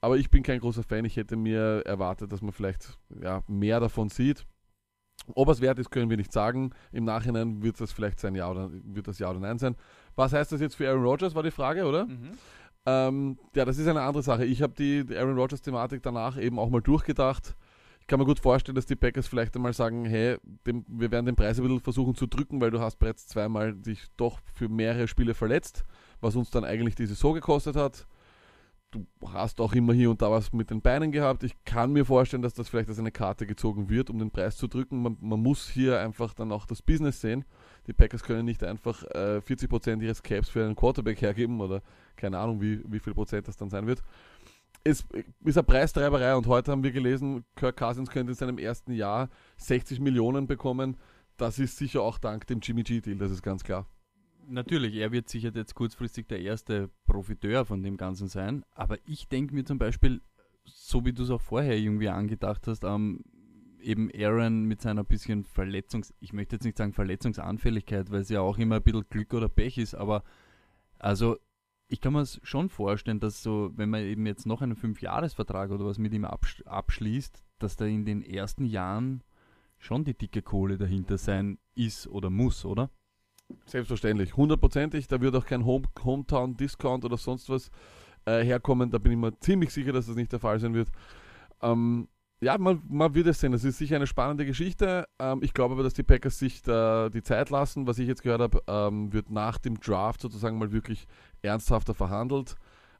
Aber 0.00 0.18
ich 0.18 0.30
bin 0.30 0.42
kein 0.42 0.60
großer 0.60 0.82
Fan. 0.82 1.04
Ich 1.04 1.16
hätte 1.16 1.36
mir 1.36 1.82
erwartet, 1.86 2.32
dass 2.32 2.42
man 2.42 2.52
vielleicht 2.52 2.98
ja, 3.22 3.42
mehr 3.46 3.80
davon 3.80 4.10
sieht. 4.10 4.44
Ob 5.34 5.48
es 5.48 5.60
wert 5.60 5.78
ist, 5.78 5.90
können 5.90 6.10
wir 6.10 6.16
nicht 6.16 6.32
sagen. 6.32 6.72
Im 6.92 7.04
Nachhinein 7.04 7.62
wird 7.62 7.80
das 7.80 7.92
vielleicht 7.92 8.20
sein 8.20 8.34
Ja 8.34 8.50
oder 8.50 8.70
wird 8.70 9.08
das 9.08 9.18
Ja 9.18 9.30
oder 9.30 9.40
Nein 9.40 9.58
sein. 9.58 9.76
Was 10.16 10.32
heißt 10.32 10.52
das 10.52 10.60
jetzt 10.60 10.74
für 10.74 10.88
Aaron 10.88 11.04
Rodgers, 11.04 11.34
war 11.34 11.42
die 11.42 11.50
Frage, 11.50 11.86
oder? 11.86 12.06
Mhm. 12.06 12.32
Ähm, 12.86 13.38
ja, 13.54 13.64
das 13.64 13.78
ist 13.78 13.88
eine 13.88 14.02
andere 14.02 14.22
Sache. 14.22 14.44
Ich 14.44 14.60
habe 14.60 14.74
die 14.74 15.06
Aaron 15.16 15.38
Rodgers-Thematik 15.38 16.02
danach 16.02 16.36
eben 16.36 16.58
auch 16.58 16.68
mal 16.68 16.82
durchgedacht. 16.82 17.56
Ich 18.04 18.08
kann 18.08 18.18
mir 18.18 18.26
gut 18.26 18.38
vorstellen, 18.38 18.74
dass 18.76 18.84
die 18.84 18.96
Packers 18.96 19.26
vielleicht 19.26 19.56
einmal 19.56 19.72
sagen, 19.72 20.04
hey, 20.04 20.36
dem, 20.66 20.84
wir 20.86 21.10
werden 21.10 21.24
den 21.24 21.36
Preis 21.36 21.58
ein 21.58 21.62
bisschen 21.62 21.80
versuchen 21.80 22.14
zu 22.14 22.26
drücken, 22.26 22.60
weil 22.60 22.70
du 22.70 22.78
hast 22.78 22.98
bereits 22.98 23.26
zweimal 23.26 23.72
dich 23.72 24.04
doch 24.18 24.40
für 24.52 24.68
mehrere 24.68 25.08
Spiele 25.08 25.32
verletzt, 25.32 25.84
was 26.20 26.36
uns 26.36 26.50
dann 26.50 26.66
eigentlich 26.66 26.96
die 26.96 27.06
Saison 27.06 27.32
gekostet 27.32 27.76
hat. 27.76 28.06
Du 28.90 29.06
hast 29.26 29.58
auch 29.58 29.72
immer 29.72 29.94
hier 29.94 30.10
und 30.10 30.20
da 30.20 30.30
was 30.30 30.52
mit 30.52 30.68
den 30.68 30.82
Beinen 30.82 31.12
gehabt. 31.12 31.44
Ich 31.44 31.54
kann 31.64 31.94
mir 31.94 32.04
vorstellen, 32.04 32.42
dass 32.42 32.52
das 32.52 32.68
vielleicht 32.68 32.90
als 32.90 32.98
eine 32.98 33.10
Karte 33.10 33.46
gezogen 33.46 33.88
wird, 33.88 34.10
um 34.10 34.18
den 34.18 34.30
Preis 34.30 34.58
zu 34.58 34.68
drücken. 34.68 35.00
Man, 35.00 35.16
man 35.22 35.40
muss 35.40 35.70
hier 35.70 35.98
einfach 35.98 36.34
dann 36.34 36.52
auch 36.52 36.66
das 36.66 36.82
Business 36.82 37.22
sehen. 37.22 37.46
Die 37.86 37.94
Packers 37.94 38.22
können 38.22 38.44
nicht 38.44 38.62
einfach 38.64 39.02
äh, 39.12 39.40
40% 39.42 40.02
ihres 40.02 40.22
Caps 40.22 40.50
für 40.50 40.62
einen 40.62 40.76
Quarterback 40.76 41.22
hergeben 41.22 41.58
oder 41.58 41.80
keine 42.16 42.38
Ahnung, 42.38 42.60
wie, 42.60 42.82
wie 42.86 43.00
viel 43.00 43.14
Prozent 43.14 43.48
das 43.48 43.56
dann 43.56 43.70
sein 43.70 43.86
wird 43.86 44.02
es 44.84 45.04
ist 45.44 45.56
eine 45.56 45.64
Preistreiberei 45.64 46.36
und 46.36 46.46
heute 46.46 46.70
haben 46.70 46.84
wir 46.84 46.92
gelesen, 46.92 47.44
Kirk 47.56 47.78
Cousins 47.78 48.10
könnte 48.10 48.32
in 48.32 48.36
seinem 48.36 48.58
ersten 48.58 48.92
Jahr 48.92 49.30
60 49.56 49.98
Millionen 49.98 50.46
bekommen. 50.46 50.98
Das 51.38 51.58
ist 51.58 51.78
sicher 51.78 52.02
auch 52.02 52.18
dank 52.18 52.46
dem 52.46 52.60
Jimmy 52.60 52.82
G-Deal, 52.82 53.16
das 53.16 53.32
ist 53.32 53.42
ganz 53.42 53.64
klar. 53.64 53.86
Natürlich, 54.46 54.94
er 54.96 55.10
wird 55.10 55.30
sicher 55.30 55.50
jetzt 55.54 55.74
kurzfristig 55.74 56.28
der 56.28 56.42
erste 56.42 56.90
Profiteur 57.06 57.64
von 57.64 57.82
dem 57.82 57.96
Ganzen 57.96 58.28
sein, 58.28 58.62
aber 58.72 58.98
ich 59.06 59.26
denke 59.28 59.54
mir 59.54 59.64
zum 59.64 59.78
Beispiel, 59.78 60.20
so 60.64 61.04
wie 61.06 61.14
du 61.14 61.22
es 61.22 61.30
auch 61.30 61.40
vorher 61.40 61.78
irgendwie 61.78 62.10
angedacht 62.10 62.66
hast, 62.66 62.84
ähm, 62.84 63.24
eben 63.80 64.10
Aaron 64.14 64.64
mit 64.64 64.82
seiner 64.82 65.02
bisschen 65.02 65.44
Verletzungs-, 65.44 66.12
ich 66.20 66.34
möchte 66.34 66.56
jetzt 66.56 66.64
nicht 66.64 66.76
sagen 66.76 66.92
Verletzungsanfälligkeit, 66.92 68.10
weil 68.10 68.20
es 68.20 68.28
ja 68.28 68.42
auch 68.42 68.58
immer 68.58 68.76
ein 68.76 68.82
bisschen 68.82 69.08
Glück 69.08 69.32
oder 69.32 69.48
Pech 69.48 69.78
ist, 69.78 69.94
aber 69.94 70.24
also 70.98 71.38
ich 71.88 72.00
kann 72.00 72.12
mir 72.12 72.20
es 72.20 72.40
schon 72.42 72.68
vorstellen, 72.68 73.20
dass 73.20 73.42
so, 73.42 73.70
wenn 73.76 73.90
man 73.90 74.02
eben 74.02 74.26
jetzt 74.26 74.46
noch 74.46 74.62
einen 74.62 74.76
Fünfjahresvertrag 74.76 75.70
oder 75.70 75.84
was 75.84 75.98
mit 75.98 76.12
ihm 76.12 76.24
absch 76.24 76.62
abschließt, 76.66 77.44
dass 77.58 77.76
da 77.76 77.84
in 77.84 78.04
den 78.04 78.22
ersten 78.22 78.64
Jahren 78.64 79.22
schon 79.78 80.04
die 80.04 80.16
dicke 80.16 80.42
Kohle 80.42 80.78
dahinter 80.78 81.18
sein 81.18 81.58
ist 81.74 82.06
oder 82.06 82.30
muss, 82.30 82.64
oder? 82.64 82.90
Selbstverständlich, 83.66 84.36
hundertprozentig. 84.36 85.06
Da 85.06 85.20
wird 85.20 85.36
auch 85.36 85.44
kein 85.44 85.64
Home 85.66 85.86
Hometown-Discount 86.02 87.04
oder 87.04 87.18
sonst 87.18 87.48
was 87.50 87.70
äh, 88.24 88.42
herkommen. 88.42 88.90
Da 88.90 88.98
bin 88.98 89.12
ich 89.12 89.18
mir 89.18 89.38
ziemlich 89.40 89.70
sicher, 89.70 89.92
dass 89.92 90.06
das 90.06 90.16
nicht 90.16 90.32
der 90.32 90.40
Fall 90.40 90.58
sein 90.58 90.74
wird. 90.74 90.88
Ähm, 91.60 92.08
ja, 92.40 92.58
man, 92.58 92.82
man 92.88 93.14
wird 93.14 93.26
es 93.26 93.40
sehen. 93.40 93.52
Das 93.52 93.64
ist 93.64 93.78
sicher 93.78 93.96
eine 93.96 94.06
spannende 94.06 94.46
Geschichte. 94.46 95.06
Ähm, 95.18 95.40
ich 95.42 95.54
glaube 95.54 95.74
aber, 95.74 95.82
dass 95.82 95.94
die 95.94 96.02
Packers 96.02 96.38
sich 96.38 96.62
da 96.62 97.08
die 97.10 97.22
Zeit 97.22 97.50
lassen. 97.50 97.86
Was 97.86 97.98
ich 97.98 98.08
jetzt 98.08 98.22
gehört 98.22 98.40
habe, 98.40 98.62
ähm, 98.66 99.12
wird 99.12 99.30
nach 99.30 99.58
dem 99.58 99.78
Draft 99.78 100.20
sozusagen 100.20 100.58
mal 100.58 100.72
wirklich 100.72 101.06
ernsthafter 101.44 101.94
verhandelt. 101.94 102.56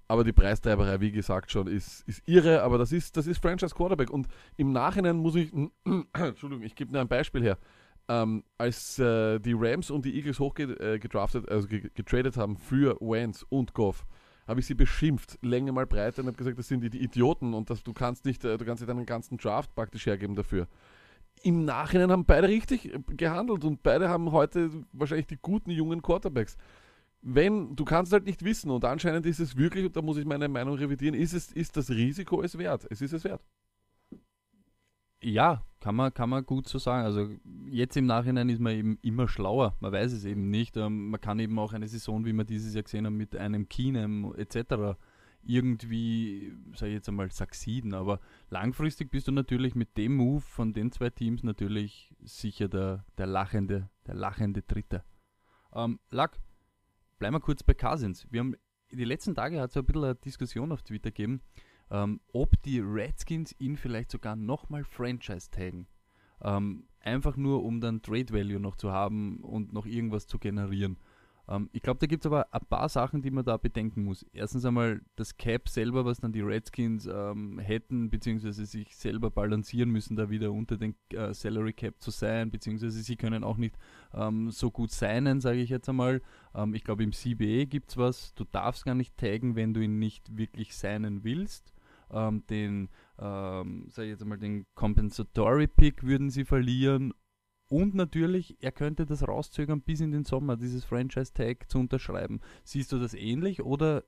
Aber 0.07 0.23
die 0.23 0.33
Preistreiberei, 0.33 1.01
wie 1.01 1.13
gesagt, 1.13 1.51
schon 1.51 1.67
ist, 1.67 2.07
ist 2.07 2.23
irre. 2.27 2.63
Aber 2.63 2.79
das 2.79 2.93
ist, 2.93 3.17
das 3.17 3.27
ist 3.27 3.41
Franchise 3.41 3.75
Quarterback. 3.75 4.11
Und 4.11 4.29
im 4.57 4.73
Nachhinein 4.73 5.17
muss 5.17 5.35
ich, 5.35 5.53
Entschuldigung, 6.13 6.63
ich 6.63 6.75
gebe 6.75 6.93
nur 6.93 7.01
ein 7.01 7.09
Beispiel 7.09 7.43
her. 7.43 7.59
Ähm, 8.07 8.45
als 8.59 8.99
äh, 8.99 9.39
die 9.41 9.55
Rams 9.55 9.91
und 9.91 10.05
die 10.05 10.15
Eagles 10.15 10.39
hochgedraftet, 10.39 11.49
äh, 11.49 11.53
also 11.53 11.69
getradet 11.69 12.37
haben 12.37 12.59
für 12.59 12.99
Wentz 13.01 13.47
und 13.49 13.73
Goff, 13.73 14.05
habe 14.47 14.61
ich 14.61 14.67
sie 14.67 14.75
beschimpft, 14.75 15.39
Länge 15.41 15.73
mal 15.73 15.87
breiter 15.87 16.21
und 16.21 16.27
habe 16.27 16.37
gesagt, 16.37 16.59
das 16.59 16.69
sind 16.69 16.83
die, 16.83 16.91
die 16.91 17.03
Idioten 17.03 17.55
und 17.55 17.71
dass 17.71 17.83
du 17.83 17.95
kannst 17.95 18.27
nicht, 18.27 18.45
äh, 18.45 18.59
du 18.59 18.65
kannst 18.67 18.83
nicht 18.83 18.91
deinen 18.91 19.07
ganzen 19.07 19.39
Draft 19.39 19.75
praktisch 19.75 20.05
hergeben 20.05 20.35
dafür. 20.35 20.69
Im 21.43 21.65
Nachhinein 21.65 22.11
haben 22.11 22.27
beide 22.27 22.49
richtig 22.49 22.93
äh, 22.93 22.99
gehandelt 23.17 23.65
und 23.65 23.83
beide 23.83 24.11
haben 24.11 24.33
heute 24.33 24.71
wahrscheinlich 24.93 25.27
die 25.27 25.39
guten 25.41 25.71
jungen 25.71 26.03
Quarterbacks. 26.03 26.59
Wenn, 27.26 27.75
du 27.75 27.87
kannst 27.87 28.12
halt 28.12 28.26
nicht 28.26 28.45
wissen 28.45 28.71
und 28.71 28.85
anscheinend 28.85 29.25
ist 29.25 29.40
es 29.40 29.57
wirklich, 29.57 29.87
und 29.87 29.97
da 29.97 30.02
muss 30.02 30.19
ich 30.19 30.26
meine 30.26 30.47
Meinung 30.47 30.76
revidieren, 30.76 31.14
ist, 31.14 31.33
es, 31.33 31.50
ist 31.52 31.75
das 31.75 31.88
Risiko 31.88 32.43
es 32.43 32.59
wert. 32.59 32.87
Es 32.90 33.00
ist 33.00 33.14
es 33.14 33.25
wert. 33.25 33.43
Ja, 35.23 35.64
kann 35.81 35.97
man, 35.97 36.12
kann 36.12 36.28
man 36.28 36.45
gut 36.45 36.69
so 36.69 36.78
sagen. 36.78 37.07
Also 37.07 37.31
jetzt 37.71 37.97
im 37.97 38.04
Nachhinein 38.04 38.50
ist 38.50 38.61
man 38.61 38.75
eben 38.75 38.99
immer 39.00 39.26
schlauer. 39.26 39.75
Man 39.81 39.90
weiß 39.90 40.12
es 40.12 40.26
eben 40.26 40.50
nicht. 40.50 40.76
Ähm, 40.76 41.09
man 41.09 41.21
kann 41.21 41.38
eben 41.38 41.59
auch 41.59 41.73
eine 41.73 41.88
Saison, 41.88 42.26
wie 42.26 42.35
wir 42.35 42.45
dieses 42.45 42.75
Jahr 42.75 42.83
gesehen 42.83 43.07
haben, 43.07 43.16
mit 43.16 43.35
einem 43.35 43.71
Keenum 43.71 44.35
etc. 44.35 44.99
irgendwie, 45.43 46.52
sage 46.75 46.90
ich 46.90 46.97
jetzt 46.97 47.09
einmal, 47.09 47.31
succeeden. 47.31 47.95
Aber 47.95 48.21
langfristig 48.50 49.11
bist 49.11 49.26
du 49.26 49.33
natürlich 49.33 49.75
mit 49.75 49.97
dem 49.97 50.16
Move 50.16 50.43
von 50.43 50.75
den 50.75 50.93
zwei 50.93 51.09
Teams 51.09 51.43
natürlich 51.43 52.14
sicher 52.23 52.69
der, 52.69 53.07
der 53.16 53.26
lachende, 53.26 53.88
der 54.07 54.14
lachende 54.14 54.61
Dritte. 54.61 55.04
Ähm, 55.73 56.00
Lack, 56.11 56.38
bleiben 57.25 57.37
wir 57.37 57.40
kurz 57.40 57.62
bei 57.62 57.73
Cousins. 57.73 58.26
Wir 58.31 58.40
haben 58.40 58.54
die 58.93 59.04
letzten 59.04 59.35
Tage 59.35 59.59
hat 59.59 59.71
es 59.71 59.76
ein 59.78 59.87
bisschen 59.87 60.04
eine 60.04 60.14
Diskussion 60.14 60.71
auf 60.73 60.83
Twitter 60.83 61.11
gegeben 61.11 61.40
ähm, 61.90 62.21
ob 62.35 62.61
die 62.62 62.81
Redskins 62.81 63.54
ihn 63.59 63.78
vielleicht 63.78 64.11
sogar 64.11 64.37
nochmal 64.37 64.85
Franchise 64.85 65.50
taggen. 65.50 65.87
Ähm, 66.43 66.87
einfach 67.00 67.37
nur, 67.37 67.62
um 67.62 67.81
dann 67.81 68.02
Trade 68.02 68.31
Value 68.31 68.61
noch 68.61 68.76
zu 68.76 68.93
haben 68.93 69.38
und 69.38 69.73
noch 69.73 69.87
irgendwas 69.87 70.26
zu 70.26 70.38
generieren. 70.38 70.99
Ähm, 71.49 71.69
ich 71.73 71.83
glaube, 71.83 71.99
da 72.01 72.07
gibt 72.07 72.25
es 72.25 72.27
aber 72.27 72.53
ein 72.53 72.67
paar 72.69 72.89
Sachen, 72.89 73.23
die 73.23 73.31
man 73.31 73.45
da 73.45 73.57
bedenken 73.57 74.05
muss. 74.05 74.25
Erstens 74.33 74.65
einmal 74.65 75.01
das 75.17 75.37
Cap 75.37 75.69
selber, 75.69 76.05
was 76.05 76.21
dann 76.21 76.33
die 76.33 76.41
Redskins 76.41 77.07
ähm, 77.07 77.59
hätten, 77.59 78.11
beziehungsweise 78.11 78.67
sich 78.67 78.97
selber 78.97 79.31
balancieren 79.31 79.91
müssen, 79.91 80.17
da 80.17 80.31
wieder 80.31 80.53
unter 80.53 80.77
den 80.77 80.95
äh, 81.11 81.35
Salary 81.35 81.73
Cap 81.73 82.01
zu 82.01 82.11
sein, 82.11 82.51
beziehungsweise 82.51 83.03
sie 83.03 83.17
können 83.17 83.45
auch 83.45 83.57
nicht 83.57 83.77
ähm, 84.15 84.51
so 84.51 84.71
gut 84.71 84.91
seinen, 84.91 85.41
sage 85.41 85.59
ich 85.59 85.71
jetzt 85.71 85.89
einmal. 85.89 86.23
Ähm, 86.55 86.75
ich 86.75 86.85
glaube, 86.85 87.05
im 87.05 87.13
CBA 87.13 87.65
gibt 87.65 87.91
es 87.91 87.97
was, 87.97 88.35
du 88.35 88.45
darfst 88.45 88.85
gar 88.85 88.95
nicht 88.95 89.17
taggen, 89.17 89.57
wenn 89.57 89.75
du 89.75 89.81
ihn 89.81 89.99
nicht 89.99 90.37
wirklich 90.37 90.75
seinen 90.75 91.25
willst 91.25 91.75
ähm, 92.11 92.45
den, 92.49 92.89
ähm, 93.19 93.87
sag 93.89 94.05
ich 94.05 94.11
jetzt 94.11 94.25
mal, 94.25 94.39
den 94.39 94.67
Compensatory 94.75 95.67
Pick 95.67 96.05
würden 96.05 96.31
sie 96.31 96.45
verlieren. 96.45 97.13
Und 97.68 97.94
natürlich, 97.94 98.56
er 98.61 98.73
könnte 98.73 99.06
das 99.06 99.26
rauszögern 99.26 99.80
bis 99.80 100.00
in 100.00 100.12
den 100.12 100.25
Sommer, 100.25 100.56
dieses 100.56 100.85
Franchise-Tag 100.85 101.71
zu 101.71 101.78
unterschreiben. 101.78 102.40
Siehst 102.62 102.92
du 102.92 102.99
das 102.99 103.14
ähnlich 103.14 103.62
oder 103.62 104.04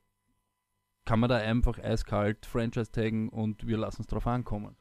kann 1.05 1.21
man 1.21 1.31
da 1.31 1.37
einfach 1.37 1.79
eiskalt 1.79 2.45
Franchise-Taggen 2.47 3.29
und 3.29 3.67
wir 3.67 3.79
lassen 3.79 4.03
es 4.03 4.09
drauf 4.09 4.27
ankommen? 4.27 4.77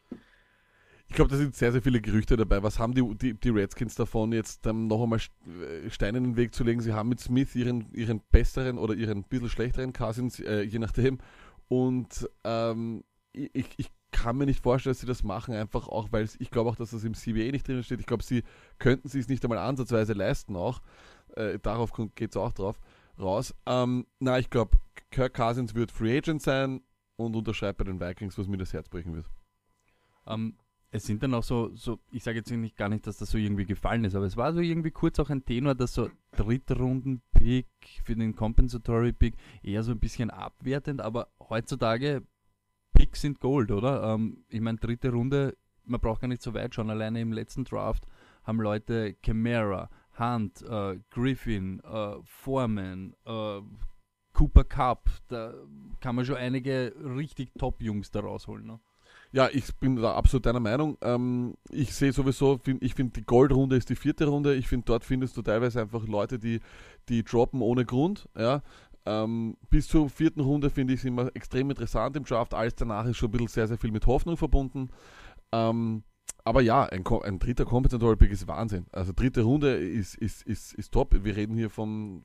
Ich 1.07 1.15
glaube, 1.15 1.29
da 1.29 1.37
sind 1.37 1.55
sehr, 1.55 1.71
sehr 1.71 1.83
viele 1.83 2.01
Gerüchte 2.01 2.35
dabei. 2.35 2.63
Was 2.63 2.79
haben 2.79 2.93
die, 2.93 3.15
die, 3.15 3.33
die 3.35 3.49
Redskins 3.49 3.93
davon, 3.95 4.31
jetzt 4.31 4.65
ähm, 4.65 4.87
noch 4.87 5.03
einmal 5.03 5.19
äh, 5.19 5.89
Steine 5.89 6.17
in 6.17 6.23
den 6.23 6.35
Weg 6.35 6.53
zu 6.55 6.63
legen? 6.63 6.81
Sie 6.81 6.93
haben 6.93 7.09
mit 7.09 7.19
Smith 7.19 7.55
ihren, 7.55 7.93
ihren 7.93 8.21
besseren 8.31 8.79
oder 8.79 8.95
ihren 8.95 9.23
bisschen 9.23 9.49
schlechteren 9.49 9.93
Cousins, 9.93 10.39
äh, 10.39 10.61
je 10.61 10.79
nachdem. 10.79 11.19
Und 11.67 12.27
ähm, 12.43 13.03
ich, 13.33 13.69
ich 13.77 13.91
kann 14.15 14.37
mir 14.37 14.45
nicht 14.45 14.63
vorstellen, 14.63 14.91
dass 14.91 15.01
sie 15.01 15.07
das 15.07 15.23
machen, 15.23 15.53
einfach 15.53 15.89
auch, 15.89 16.11
weil 16.11 16.29
ich 16.39 16.49
glaube 16.49 16.69
auch, 16.69 16.77
dass 16.77 16.91
das 16.91 17.03
im 17.03 17.13
CBA 17.13 17.51
nicht 17.51 17.67
drin 17.67 17.83
steht. 17.83 17.99
Ich 17.99 18.05
glaube, 18.05 18.23
sie 18.23 18.43
könnten 18.79 19.09
sich 19.09 19.21
es 19.21 19.27
nicht 19.27 19.43
einmal 19.43 19.59
ansatzweise 19.59 20.13
leisten 20.13 20.55
auch. 20.55 20.81
Äh, 21.35 21.59
darauf 21.59 21.91
geht 22.15 22.31
es 22.31 22.37
auch 22.37 22.53
drauf 22.53 22.79
raus. 23.19 23.53
Ähm, 23.65 24.07
na, 24.19 24.39
ich 24.39 24.49
glaube, 24.49 24.77
Kirk 25.11 25.33
Cousins 25.33 25.75
wird 25.75 25.91
Free 25.91 26.17
Agent 26.17 26.41
sein 26.41 26.81
und 27.17 27.35
unterschreibt 27.35 27.77
bei 27.77 27.83
den 27.83 27.99
Vikings, 27.99 28.37
was 28.37 28.47
mir 28.47 28.57
das 28.57 28.71
Herz 28.71 28.87
brechen 28.87 29.13
wird. 29.13 29.29
Ähm, 30.27 30.55
es 30.91 31.05
sind 31.05 31.21
dann 31.21 31.33
auch 31.33 31.43
so, 31.43 31.75
so 31.75 31.99
ich 32.09 32.23
sage 32.23 32.37
jetzt 32.37 32.49
nicht 32.49 32.77
gar 32.77 32.87
nicht, 32.87 33.05
dass 33.05 33.17
das 33.17 33.29
so 33.29 33.37
irgendwie 33.37 33.65
gefallen 33.65 34.05
ist, 34.05 34.15
aber 34.15 34.25
es 34.25 34.37
war 34.37 34.53
so 34.53 34.61
irgendwie 34.61 34.91
kurz 34.91 35.19
auch 35.19 35.29
ein 35.29 35.43
Tenor, 35.43 35.75
dass 35.75 35.93
so 35.93 36.09
dritte 36.31 36.77
Runden-Pick 36.77 37.67
für 38.05 38.15
den 38.15 38.33
Compensatory-Pick 38.33 39.35
eher 39.61 39.83
so 39.83 39.91
ein 39.91 39.99
bisschen 39.99 40.29
abwertend, 40.29 41.01
aber 41.01 41.27
heutzutage 41.49 42.23
Picks 42.95 43.21
sind 43.21 43.39
Gold, 43.39 43.71
oder? 43.71 44.13
Ähm, 44.13 44.43
ich 44.49 44.61
meine, 44.61 44.77
dritte 44.77 45.11
Runde, 45.11 45.55
man 45.85 45.99
braucht 45.99 46.21
gar 46.21 46.27
nicht 46.27 46.41
so 46.41 46.53
weit 46.53 46.73
schauen. 46.73 46.89
Alleine 46.89 47.21
im 47.21 47.31
letzten 47.31 47.63
Draft 47.63 48.07
haben 48.43 48.59
Leute 48.59 49.13
Camara, 49.21 49.89
Hunt, 50.17 50.61
äh, 50.63 50.99
Griffin, 51.11 51.81
äh, 51.81 52.15
Foreman, 52.23 53.13
äh, 53.25 53.61
Cooper 54.33 54.65
Cup, 54.65 55.09
da 55.29 55.53
kann 56.01 56.15
man 56.15 56.25
schon 56.25 56.35
einige 56.35 56.93
richtig 57.15 57.51
Top-Jungs 57.57 58.11
da 58.11 58.19
rausholen. 58.19 58.65
Ne? 58.65 58.79
Ja, 59.31 59.49
ich 59.51 59.73
bin 59.75 59.95
da 59.95 60.13
absolut 60.13 60.45
deiner 60.45 60.59
Meinung. 60.59 60.97
Ähm, 61.01 61.55
ich 61.69 61.93
sehe 61.93 62.11
sowieso, 62.11 62.57
find, 62.57 62.83
ich 62.83 62.95
finde 62.95 63.13
die 63.13 63.25
Goldrunde 63.25 63.75
ist 63.75 63.89
die 63.89 63.95
vierte 63.95 64.25
Runde. 64.25 64.55
Ich 64.55 64.67
finde, 64.67 64.85
dort 64.85 65.03
findest 65.03 65.35
du 65.37 65.41
teilweise 65.41 65.81
einfach 65.81 66.05
Leute, 66.05 66.37
die, 66.37 66.59
die 67.09 67.23
droppen 67.23 67.61
ohne 67.61 67.85
Grund. 67.85 68.29
Ja? 68.37 68.61
Ähm, 69.05 69.55
bis 69.69 69.87
zur 69.87 70.09
vierten 70.09 70.39
Runde 70.39 70.69
finde 70.69 70.93
ich 70.93 71.01
es 71.01 71.05
immer 71.05 71.29
extrem 71.35 71.69
interessant 71.69 72.17
im 72.17 72.23
Draft. 72.23 72.53
Alles 72.53 72.75
danach 72.75 73.05
ist 73.05 73.17
schon 73.17 73.29
ein 73.29 73.31
bisschen 73.33 73.47
sehr, 73.47 73.67
sehr 73.67 73.77
viel 73.77 73.91
mit 73.91 74.07
Hoffnung 74.07 74.35
verbunden. 74.35 74.89
Ähm, 75.51 76.03
aber 76.43 76.61
ja, 76.61 76.83
ein, 76.83 77.05
ein 77.05 77.39
dritter 77.39 77.65
Compensatory 77.65 78.15
Pick 78.15 78.31
ist 78.31 78.47
Wahnsinn. 78.47 78.85
Also 78.91 79.13
dritte 79.15 79.43
Runde 79.43 79.75
ist, 79.75 80.15
ist, 80.15 80.43
ist, 80.43 80.73
ist 80.73 80.91
top. 80.91 81.23
Wir 81.23 81.35
reden 81.35 81.55
hier 81.55 81.69
von 81.69 82.23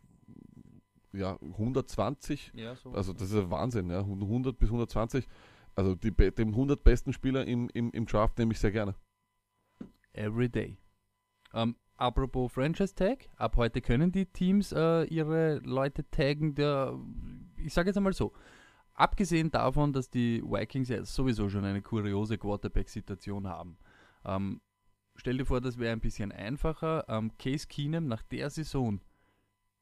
ja, 1.12 1.38
120. 1.40 2.52
Ja, 2.54 2.74
so. 2.76 2.92
Also 2.92 3.12
das 3.12 3.30
ist 3.30 3.50
Wahnsinn. 3.50 3.90
Ja. 3.90 4.00
100 4.00 4.58
bis 4.58 4.68
120. 4.68 5.26
Also 5.74 5.94
die, 5.94 6.10
dem 6.12 6.48
100 6.48 6.82
besten 6.82 7.12
Spieler 7.12 7.46
im, 7.46 7.68
im, 7.74 7.90
im 7.92 8.06
Draft 8.06 8.38
nehme 8.38 8.52
ich 8.52 8.58
sehr 8.58 8.72
gerne. 8.72 8.94
Every 10.12 10.48
day. 10.48 10.78
Um, 11.52 11.76
Apropos 12.00 12.50
Franchise 12.50 12.94
Tag, 12.94 13.28
ab 13.36 13.56
heute 13.56 13.82
können 13.82 14.10
die 14.10 14.24
Teams 14.24 14.72
äh, 14.72 15.04
ihre 15.04 15.58
Leute 15.58 16.10
taggen. 16.10 16.54
Der, 16.54 16.98
ich 17.58 17.74
sage 17.74 17.90
jetzt 17.90 17.98
einmal 17.98 18.14
so, 18.14 18.32
abgesehen 18.94 19.50
davon, 19.50 19.92
dass 19.92 20.08
die 20.08 20.42
Vikings 20.42 20.88
ja 20.88 21.04
sowieso 21.04 21.50
schon 21.50 21.66
eine 21.66 21.82
kuriose 21.82 22.38
Quarterback-Situation 22.38 23.46
haben. 23.46 23.76
Ähm, 24.24 24.62
stell 25.14 25.36
dir 25.36 25.44
vor, 25.44 25.60
das 25.60 25.76
wäre 25.76 25.92
ein 25.92 26.00
bisschen 26.00 26.32
einfacher. 26.32 27.04
Ähm, 27.06 27.32
Case 27.36 27.66
Keenum 27.68 28.06
nach 28.06 28.22
der 28.22 28.48
Saison, 28.48 29.02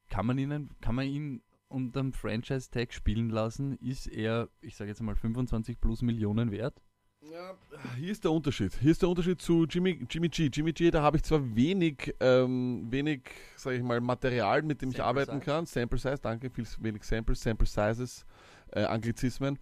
kann 0.08 0.26
man, 0.26 0.38
ihnen, 0.38 0.70
kann 0.80 0.96
man 0.96 1.06
ihn 1.06 1.40
unter 1.68 2.00
dem 2.00 2.12
Franchise-Tag 2.12 2.92
spielen 2.92 3.30
lassen? 3.30 3.74
Ist 3.74 4.08
er, 4.08 4.48
ich 4.60 4.74
sage 4.74 4.90
jetzt 4.90 5.02
mal, 5.02 5.14
25 5.14 5.80
plus 5.80 6.02
Millionen 6.02 6.50
wert? 6.50 6.82
Ja, 7.20 7.56
hier 7.96 8.12
ist 8.12 8.22
der 8.22 8.30
Unterschied. 8.30 8.72
Hier 8.80 8.92
ist 8.92 9.02
der 9.02 9.08
Unterschied 9.08 9.40
zu 9.40 9.64
Jimmy, 9.64 9.98
Jimmy 10.08 10.28
G. 10.28 10.48
Jimmy 10.52 10.72
G, 10.72 10.90
da 10.90 11.02
habe 11.02 11.16
ich 11.16 11.24
zwar 11.24 11.40
wenig, 11.56 12.14
ähm, 12.20 12.86
wenig, 12.90 13.22
sage 13.56 13.76
ich 13.76 13.82
mal, 13.82 14.00
Material, 14.00 14.62
mit 14.62 14.80
dem 14.82 14.90
Sample 14.90 15.02
ich 15.02 15.04
arbeiten 15.04 15.32
size. 15.40 15.44
kann. 15.44 15.66
Sample 15.66 15.98
Size, 15.98 16.18
danke, 16.22 16.48
viel 16.48 16.64
wenig 16.78 17.02
Samples, 17.02 17.42
Sample 17.42 17.66
Sizes, 17.66 18.24
äh, 18.70 18.84
Anglizismen. 18.84 19.58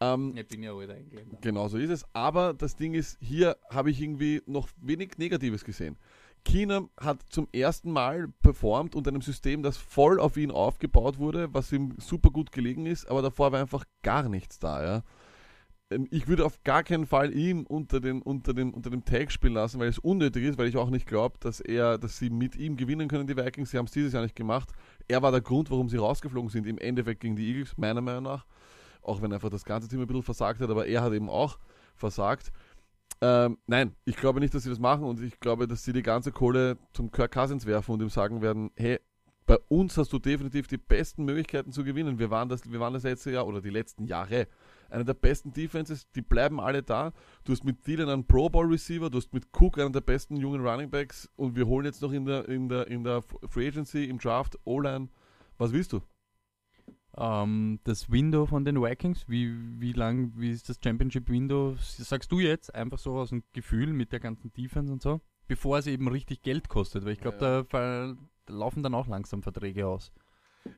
Ähm, 0.00 0.32
ich 0.36 0.46
bin 0.46 0.62
ja 0.62 0.72
heute 0.72 0.94
Engländer. 0.94 1.38
Genau 1.40 1.66
so 1.66 1.76
ist 1.76 1.90
es. 1.90 2.04
Aber 2.12 2.54
das 2.54 2.76
Ding 2.76 2.94
ist, 2.94 3.18
hier 3.20 3.56
habe 3.68 3.90
ich 3.90 4.00
irgendwie 4.00 4.40
noch 4.46 4.68
wenig 4.80 5.18
Negatives 5.18 5.64
gesehen. 5.64 5.98
Keenum 6.44 6.90
hat 6.96 7.20
zum 7.30 7.48
ersten 7.52 7.90
Mal 7.90 8.28
performt 8.42 8.94
unter 8.94 9.10
einem 9.10 9.22
System, 9.22 9.64
das 9.64 9.76
voll 9.76 10.20
auf 10.20 10.36
ihn 10.36 10.52
aufgebaut 10.52 11.18
wurde, 11.18 11.52
was 11.52 11.72
ihm 11.72 11.94
super 11.98 12.30
gut 12.30 12.52
gelegen 12.52 12.86
ist, 12.86 13.06
aber 13.10 13.22
davor 13.22 13.50
war 13.50 13.60
einfach 13.60 13.84
gar 14.02 14.28
nichts 14.28 14.60
da, 14.60 14.84
ja. 14.84 15.02
Ähm, 15.94 16.08
Ich 16.10 16.28
würde 16.28 16.44
auf 16.44 16.62
gar 16.64 16.82
keinen 16.82 17.06
Fall 17.06 17.34
ihm 17.34 17.64
unter 17.64 18.00
dem, 18.00 18.22
unter 18.22 18.54
dem, 18.54 18.72
unter 18.74 18.90
dem 18.90 19.04
Tag 19.04 19.30
spielen 19.30 19.54
lassen, 19.54 19.80
weil 19.80 19.88
es 19.88 19.98
unnötig 19.98 20.44
ist, 20.44 20.58
weil 20.58 20.68
ich 20.68 20.76
auch 20.76 20.90
nicht 20.90 21.06
glaube, 21.06 21.36
dass 21.40 21.60
er, 21.60 21.98
dass 21.98 22.18
sie 22.18 22.30
mit 22.30 22.56
ihm 22.56 22.76
gewinnen 22.76 23.08
können, 23.08 23.26
die 23.26 23.36
Vikings. 23.36 23.70
Sie 23.70 23.78
haben 23.78 23.86
es 23.86 23.92
dieses 23.92 24.12
Jahr 24.12 24.22
nicht 24.22 24.36
gemacht. 24.36 24.70
Er 25.08 25.22
war 25.22 25.30
der 25.30 25.40
Grund, 25.40 25.70
warum 25.70 25.88
sie 25.88 25.96
rausgeflogen 25.96 26.50
sind, 26.50 26.66
im 26.66 26.78
Endeffekt 26.78 27.20
gegen 27.20 27.36
die 27.36 27.48
Eagles, 27.48 27.76
meiner 27.76 28.00
Meinung 28.00 28.24
nach. 28.24 28.46
Auch 29.02 29.20
wenn 29.20 29.32
einfach 29.32 29.50
das 29.50 29.64
ganze 29.64 29.88
Team 29.88 30.00
ein 30.00 30.06
bisschen 30.06 30.22
versagt 30.22 30.60
hat, 30.60 30.70
aber 30.70 30.86
er 30.86 31.02
hat 31.02 31.12
eben 31.12 31.28
auch 31.28 31.58
versagt. 31.96 32.52
Ähm, 33.20 33.58
nein, 33.66 33.94
ich 34.04 34.16
glaube 34.16 34.40
nicht, 34.40 34.54
dass 34.54 34.64
sie 34.64 34.70
das 34.70 34.80
machen 34.80 35.04
und 35.04 35.20
ich 35.22 35.38
glaube, 35.38 35.68
dass 35.68 35.84
sie 35.84 35.92
die 35.92 36.02
ganze 36.02 36.32
Kohle 36.32 36.78
zum 36.92 37.10
Kirk 37.10 37.32
Cousins 37.32 37.66
werfen 37.66 37.92
und 37.92 38.02
ihm 38.02 38.08
sagen 38.08 38.42
werden, 38.42 38.70
hey, 38.76 38.98
bei 39.46 39.58
uns 39.68 39.96
hast 39.96 40.12
du 40.12 40.18
definitiv 40.18 40.66
die 40.66 40.78
besten 40.78 41.24
Möglichkeiten 41.24 41.72
zu 41.72 41.84
gewinnen. 41.84 42.18
Wir 42.18 42.30
waren 42.30 42.48
das, 42.48 42.70
wir 42.70 42.80
waren 42.80 42.94
das 42.94 43.02
letzte 43.02 43.30
Jahr 43.32 43.46
oder 43.46 43.60
die 43.60 43.70
letzten 43.70 44.04
Jahre 44.06 44.46
einer 44.92 45.04
der 45.04 45.14
besten 45.14 45.52
Defenses, 45.52 46.10
die 46.12 46.22
bleiben 46.22 46.60
alle 46.60 46.82
da. 46.82 47.12
Du 47.44 47.52
hast 47.52 47.64
mit 47.64 47.82
Thielen 47.82 48.08
einen 48.08 48.26
Pro 48.26 48.48
Bowl 48.48 48.66
Receiver, 48.66 49.10
du 49.10 49.18
hast 49.18 49.32
mit 49.32 49.48
Cook 49.52 49.78
einen 49.78 49.92
der 49.92 50.00
besten 50.00 50.36
jungen 50.36 50.60
Running 50.66 50.90
Backs 50.90 51.28
und 51.36 51.56
wir 51.56 51.66
holen 51.66 51.86
jetzt 51.86 52.02
noch 52.02 52.12
in 52.12 52.24
der, 52.24 52.48
in 52.48 52.68
der, 52.68 52.86
in 52.86 53.04
der 53.04 53.22
Free 53.48 53.68
Agency, 53.68 54.04
im 54.04 54.18
Draft, 54.18 54.58
O-Line. 54.64 55.08
Was 55.58 55.72
willst 55.72 55.92
du? 55.92 56.00
Ähm, 57.16 57.80
das 57.84 58.10
Window 58.10 58.46
von 58.46 58.64
den 58.64 58.80
Vikings, 58.80 59.28
wie, 59.28 59.54
wie 59.80 59.92
lang, 59.92 60.32
wie 60.36 60.50
ist 60.50 60.68
das 60.68 60.78
Championship 60.82 61.28
Window? 61.28 61.74
Sagst 61.78 62.32
du 62.32 62.40
jetzt 62.40 62.74
einfach 62.74 62.98
so 62.98 63.18
aus 63.18 63.30
dem 63.30 63.42
Gefühl 63.52 63.92
mit 63.92 64.12
der 64.12 64.20
ganzen 64.20 64.52
Defense 64.52 64.92
und 64.92 65.02
so? 65.02 65.20
Bevor 65.46 65.78
es 65.78 65.86
eben 65.86 66.08
richtig 66.08 66.42
Geld 66.42 66.68
kostet, 66.68 67.04
weil 67.04 67.12
ich 67.12 67.20
glaube, 67.20 67.38
Ja, 67.40 67.62
da 67.64 68.16
laufen 68.48 68.82
dann 68.82 68.94
auch 68.94 69.06
langsam 69.06 69.42
Verträge 69.42 69.86
aus. 69.86 70.12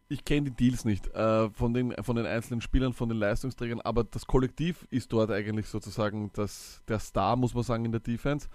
Ich 0.09 0.25
kenne 0.25 0.51
die 0.51 0.57
Deals 0.57 0.85
nicht 0.85 1.09
äh, 1.15 1.51
von, 1.51 1.75
den, 1.75 1.95
von 2.03 2.17
den 2.17 2.27
einzelnen 2.27 2.61
Spielern, 2.61 2.93
von 2.93 3.09
den 3.09 3.19
Leistungsträgern, 3.19 3.81
aber 3.81 4.05
das 4.05 4.27
Kollektiv 4.27 4.87
ist 4.91 5.13
dort 5.13 5.31
eigentlich 5.31 5.69
sozusagen 5.69 6.31
das, 6.33 6.83
der 6.89 6.99
Star, 6.99 7.37
muss 7.37 7.55
man 7.55 7.65
sagen, 7.65 7.85
in 7.85 7.93
der 7.93 8.01
Defense. 8.01 8.49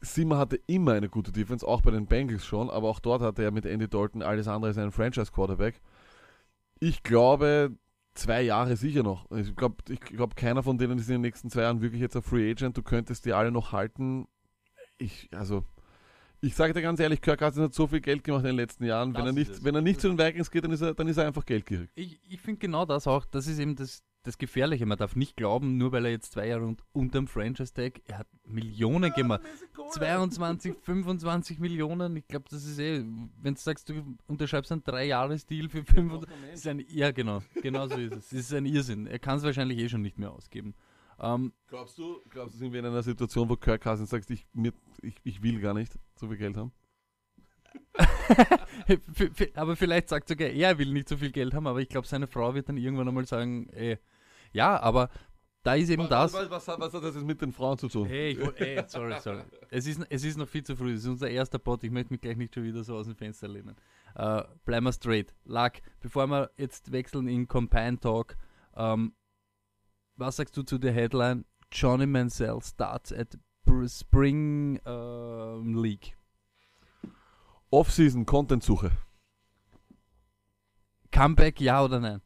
Sima 0.00 0.38
hatte 0.38 0.60
immer 0.66 0.92
eine 0.92 1.08
gute 1.08 1.32
Defense, 1.32 1.66
auch 1.66 1.82
bei 1.82 1.90
den 1.90 2.06
Bengals 2.06 2.46
schon, 2.46 2.70
aber 2.70 2.88
auch 2.88 3.00
dort 3.00 3.20
hatte 3.20 3.42
er 3.42 3.50
mit 3.50 3.66
Andy 3.66 3.88
Dalton 3.88 4.22
alles 4.22 4.48
andere 4.48 4.68
als 4.70 4.78
einen 4.78 4.92
Franchise-Quarterback. 4.92 5.80
Ich 6.80 7.02
glaube, 7.02 7.76
zwei 8.14 8.42
Jahre 8.42 8.76
sicher 8.76 9.02
noch. 9.02 9.30
Ich 9.32 9.56
glaube, 9.56 9.76
ich 9.88 10.00
glaub, 10.00 10.36
keiner 10.36 10.62
von 10.62 10.78
denen 10.78 10.98
ist 10.98 11.08
in 11.08 11.14
den 11.14 11.22
nächsten 11.22 11.50
zwei 11.50 11.62
Jahren 11.62 11.80
wirklich 11.80 12.00
jetzt 12.00 12.16
ein 12.16 12.22
Free 12.22 12.50
Agent. 12.50 12.76
Du 12.76 12.82
könntest 12.82 13.24
die 13.24 13.32
alle 13.32 13.50
noch 13.50 13.72
halten. 13.72 14.26
Ich, 14.98 15.28
also, 15.32 15.64
ich 16.40 16.54
sage 16.54 16.72
dir 16.72 16.82
ganz 16.82 17.00
ehrlich, 17.00 17.20
Kirk 17.20 17.40
Cousins 17.40 17.64
hat 17.64 17.74
so 17.74 17.86
viel 17.86 18.00
Geld 18.00 18.22
gemacht 18.22 18.42
in 18.42 18.48
den 18.48 18.56
letzten 18.56 18.84
Jahren. 18.84 19.14
Wenn 19.14 19.26
er, 19.26 19.32
nicht, 19.32 19.64
wenn 19.64 19.74
er 19.74 19.80
nicht 19.80 20.00
zu 20.00 20.08
den 20.08 20.18
Vikings 20.18 20.50
geht, 20.50 20.64
dann 20.64 20.72
ist 20.72 20.80
er, 20.80 20.94
dann 20.94 21.08
ist 21.08 21.16
er 21.16 21.26
einfach 21.26 21.44
geldgierig. 21.44 21.90
Ich, 21.94 22.20
ich 22.28 22.40
finde 22.40 22.60
genau 22.60 22.84
das 22.84 23.06
auch, 23.06 23.24
das 23.24 23.46
ist 23.46 23.58
eben 23.58 23.74
das, 23.74 24.02
das 24.22 24.38
Gefährliche. 24.38 24.86
Man 24.86 24.98
darf 24.98 25.16
nicht 25.16 25.36
glauben, 25.36 25.78
nur 25.78 25.90
weil 25.90 26.04
er 26.04 26.12
jetzt 26.12 26.32
zwei 26.32 26.46
Jahre 26.48 26.64
un 26.64 26.76
unterm 26.92 27.26
Franchise-Tag, 27.26 28.02
er 28.06 28.18
hat 28.18 28.26
Millionen 28.44 29.12
gemacht. 29.12 29.42
22, 29.90 30.76
25 30.80 31.58
Millionen, 31.60 32.16
ich 32.16 32.28
glaube, 32.28 32.46
das 32.50 32.64
ist 32.64 32.78
eh, 32.78 33.04
wenn 33.42 33.54
du 33.54 33.60
sagst, 33.60 33.88
du 33.88 34.16
unterschreibst 34.26 34.70
einen 34.70 34.84
Drei-Jahres-Deal 34.84 35.68
für 35.68 35.84
500, 35.84 36.30
ist 36.52 36.66
ein, 36.68 36.84
ja 36.88 37.10
genau, 37.10 37.42
genau 37.62 37.88
so 37.88 37.96
ist 37.96 38.12
es. 38.12 38.32
Es 38.32 38.40
ist 38.40 38.54
ein 38.54 38.66
Irrsinn. 38.66 39.06
Er 39.06 39.18
kann 39.18 39.38
es 39.38 39.42
wahrscheinlich 39.42 39.78
eh 39.78 39.88
schon 39.88 40.02
nicht 40.02 40.18
mehr 40.18 40.30
ausgeben. 40.30 40.74
Ähm, 41.20 41.52
Glaubst 41.66 41.98
du, 41.98 42.20
glaubst 42.28 42.54
du, 42.54 42.58
sind 42.58 42.72
wir 42.72 42.80
in 42.80 42.86
einer 42.86 43.02
Situation, 43.02 43.48
wo 43.48 43.56
Kirk 43.56 43.82
Cousins 43.82 44.10
sagt, 44.10 44.30
ich, 44.30 44.46
mir, 44.52 44.72
ich, 45.02 45.16
ich 45.24 45.42
will 45.42 45.60
gar 45.60 45.74
nicht 45.74 45.98
so 46.14 46.28
viel 46.28 46.36
Geld 46.36 46.56
haben? 46.56 46.72
aber 49.54 49.76
vielleicht 49.76 50.08
sagt 50.08 50.28
sogar 50.28 50.48
er, 50.48 50.70
er 50.70 50.78
will 50.78 50.92
nicht 50.92 51.08
so 51.08 51.16
viel 51.16 51.30
Geld 51.30 51.54
haben, 51.54 51.66
aber 51.66 51.80
ich 51.80 51.88
glaube, 51.88 52.06
seine 52.06 52.26
Frau 52.26 52.54
wird 52.54 52.68
dann 52.68 52.76
irgendwann 52.76 53.08
einmal 53.08 53.26
sagen, 53.26 53.68
ey, 53.70 53.98
ja, 54.52 54.80
aber 54.80 55.10
da 55.62 55.74
ist 55.74 55.90
eben 55.90 56.08
das. 56.08 56.32
Was, 56.32 56.48
was, 56.50 56.68
hat- 56.68 56.80
was 56.80 56.94
hat 56.94 57.02
das 57.02 57.14
jetzt 57.16 57.24
mit 57.26 57.42
den 57.42 57.52
Frauen 57.52 57.76
zu 57.76 57.88
tun? 57.88 58.06
Hey, 58.06 58.30
ich, 58.30 58.60
ey, 58.60 58.82
sorry, 58.86 59.14
sorry. 59.20 59.42
Es 59.70 59.86
ist, 59.86 60.00
es 60.08 60.24
ist 60.24 60.38
noch 60.38 60.48
viel 60.48 60.62
zu 60.62 60.76
früh. 60.76 60.92
Es 60.94 61.00
ist 61.00 61.08
unser 61.08 61.28
erster 61.28 61.58
Pod. 61.58 61.82
Ich 61.84 61.90
möchte 61.90 62.12
mich 62.12 62.20
gleich 62.20 62.36
nicht 62.36 62.54
schon 62.54 62.62
wieder 62.62 62.82
so 62.84 62.96
aus 62.96 63.06
dem 63.06 63.16
Fenster 63.16 63.48
lehnen. 63.48 63.74
Äh, 64.14 64.44
bleiben 64.64 64.86
wir 64.86 64.92
straight. 64.92 65.34
Luck, 65.44 65.72
bevor 66.00 66.26
wir 66.28 66.50
jetzt 66.56 66.92
wechseln 66.92 67.26
in 67.28 67.48
Combine 67.48 67.98
Talk, 67.98 68.36
ähm, 68.76 69.12
was 70.18 70.36
sagst 70.36 70.56
du 70.56 70.62
zu 70.62 70.78
der 70.78 70.92
Headline? 70.92 71.44
Johnny 71.72 72.06
Mansell 72.06 72.58
starts 72.62 73.12
at 73.12 73.38
Spring 73.86 74.80
ähm, 74.84 75.82
League. 75.82 76.16
Off-Season, 77.70 78.24
Content-Suche. 78.24 78.90
Comeback, 81.12 81.60
ja 81.60 81.84
oder 81.84 82.00
nein? 82.00 82.22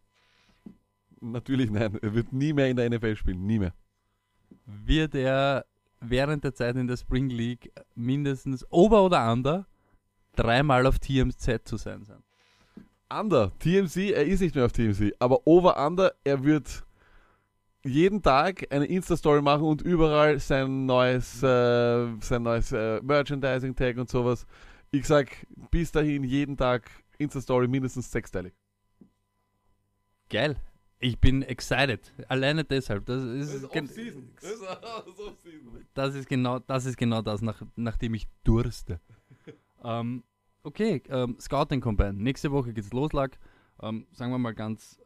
Natürlich 1.20 1.70
nein. 1.70 1.98
Er 2.00 2.14
wird 2.14 2.33
nie 2.33 2.52
mehr 2.52 2.68
in 2.68 2.76
der 2.76 2.88
NFL 2.90 3.16
spielen. 3.16 3.44
Nie 3.44 3.59
mehr. 3.59 3.74
Wird 4.66 5.14
er 5.14 5.66
während 6.00 6.44
der 6.44 6.55
Zeit 6.55 6.76
in 6.76 6.87
der 6.87 6.96
Spring 6.96 7.28
League 7.28 7.72
mindestens 7.94 8.64
over 8.70 9.02
oder 9.05 9.33
under 9.33 9.66
dreimal 10.35 10.87
auf 10.87 10.98
TMZ 10.98 11.61
zu 11.64 11.76
sein 11.76 12.05
sein? 12.05 12.22
Under, 13.11 13.52
TMC, 13.59 14.12
er 14.12 14.24
ist 14.24 14.40
nicht 14.40 14.55
mehr 14.55 14.64
auf 14.64 14.72
TMC, 14.72 15.14
aber 15.18 15.46
Over-Under, 15.46 16.12
er 16.24 16.44
wird 16.44 16.83
jeden 17.85 18.23
Tag 18.23 18.66
eine 18.71 18.87
Insta-Story 18.87 19.42
machen 19.42 19.64
und 19.64 19.83
überall 19.83 20.38
sein 20.38 20.87
neues, 20.87 21.42
äh, 21.42 22.07
sein 22.21 22.42
neues 22.42 22.73
äh, 22.73 23.01
Merchandising-Tag 23.03 23.97
und 23.99 24.09
sowas. 24.09 24.47
Ich 24.90 25.07
sag, 25.07 25.29
bis 25.71 25.90
dahin 25.90 26.23
jeden 26.25 26.57
Tag 26.57 26.90
Insta-Story 27.18 27.68
mindestens 27.68 28.11
sechsteilig. 28.11 28.55
Geil. 30.29 30.57
Ich 30.99 31.18
bin 31.18 31.42
excited. 31.42 32.12
Alleine 32.29 32.62
deshalb. 32.64 33.07
Das 33.07 33.25
ist, 33.25 33.71
gen- 33.73 33.90
das 35.95 36.14
ist 36.14 36.29
genau 36.29 36.61
das, 36.61 36.87
ist 36.87 36.97
genau 36.97 37.23
das 37.23 37.42
nach, 37.42 37.61
nachdem 37.75 38.14
ich 38.14 38.29
durste. 38.45 39.01
ähm, 39.85 40.23
okay, 40.62 41.03
ähm, 41.09 41.37
Scouting 41.40 41.81
Combine. 41.81 42.12
Nächste 42.12 42.53
Woche 42.53 42.73
geht's 42.73 42.92
los, 42.92 43.12
Lack. 43.12 43.38
Ähm, 43.81 44.07
sagen 44.12 44.31
wir 44.31 44.38
mal 44.38 44.55
ganz, 44.55 45.01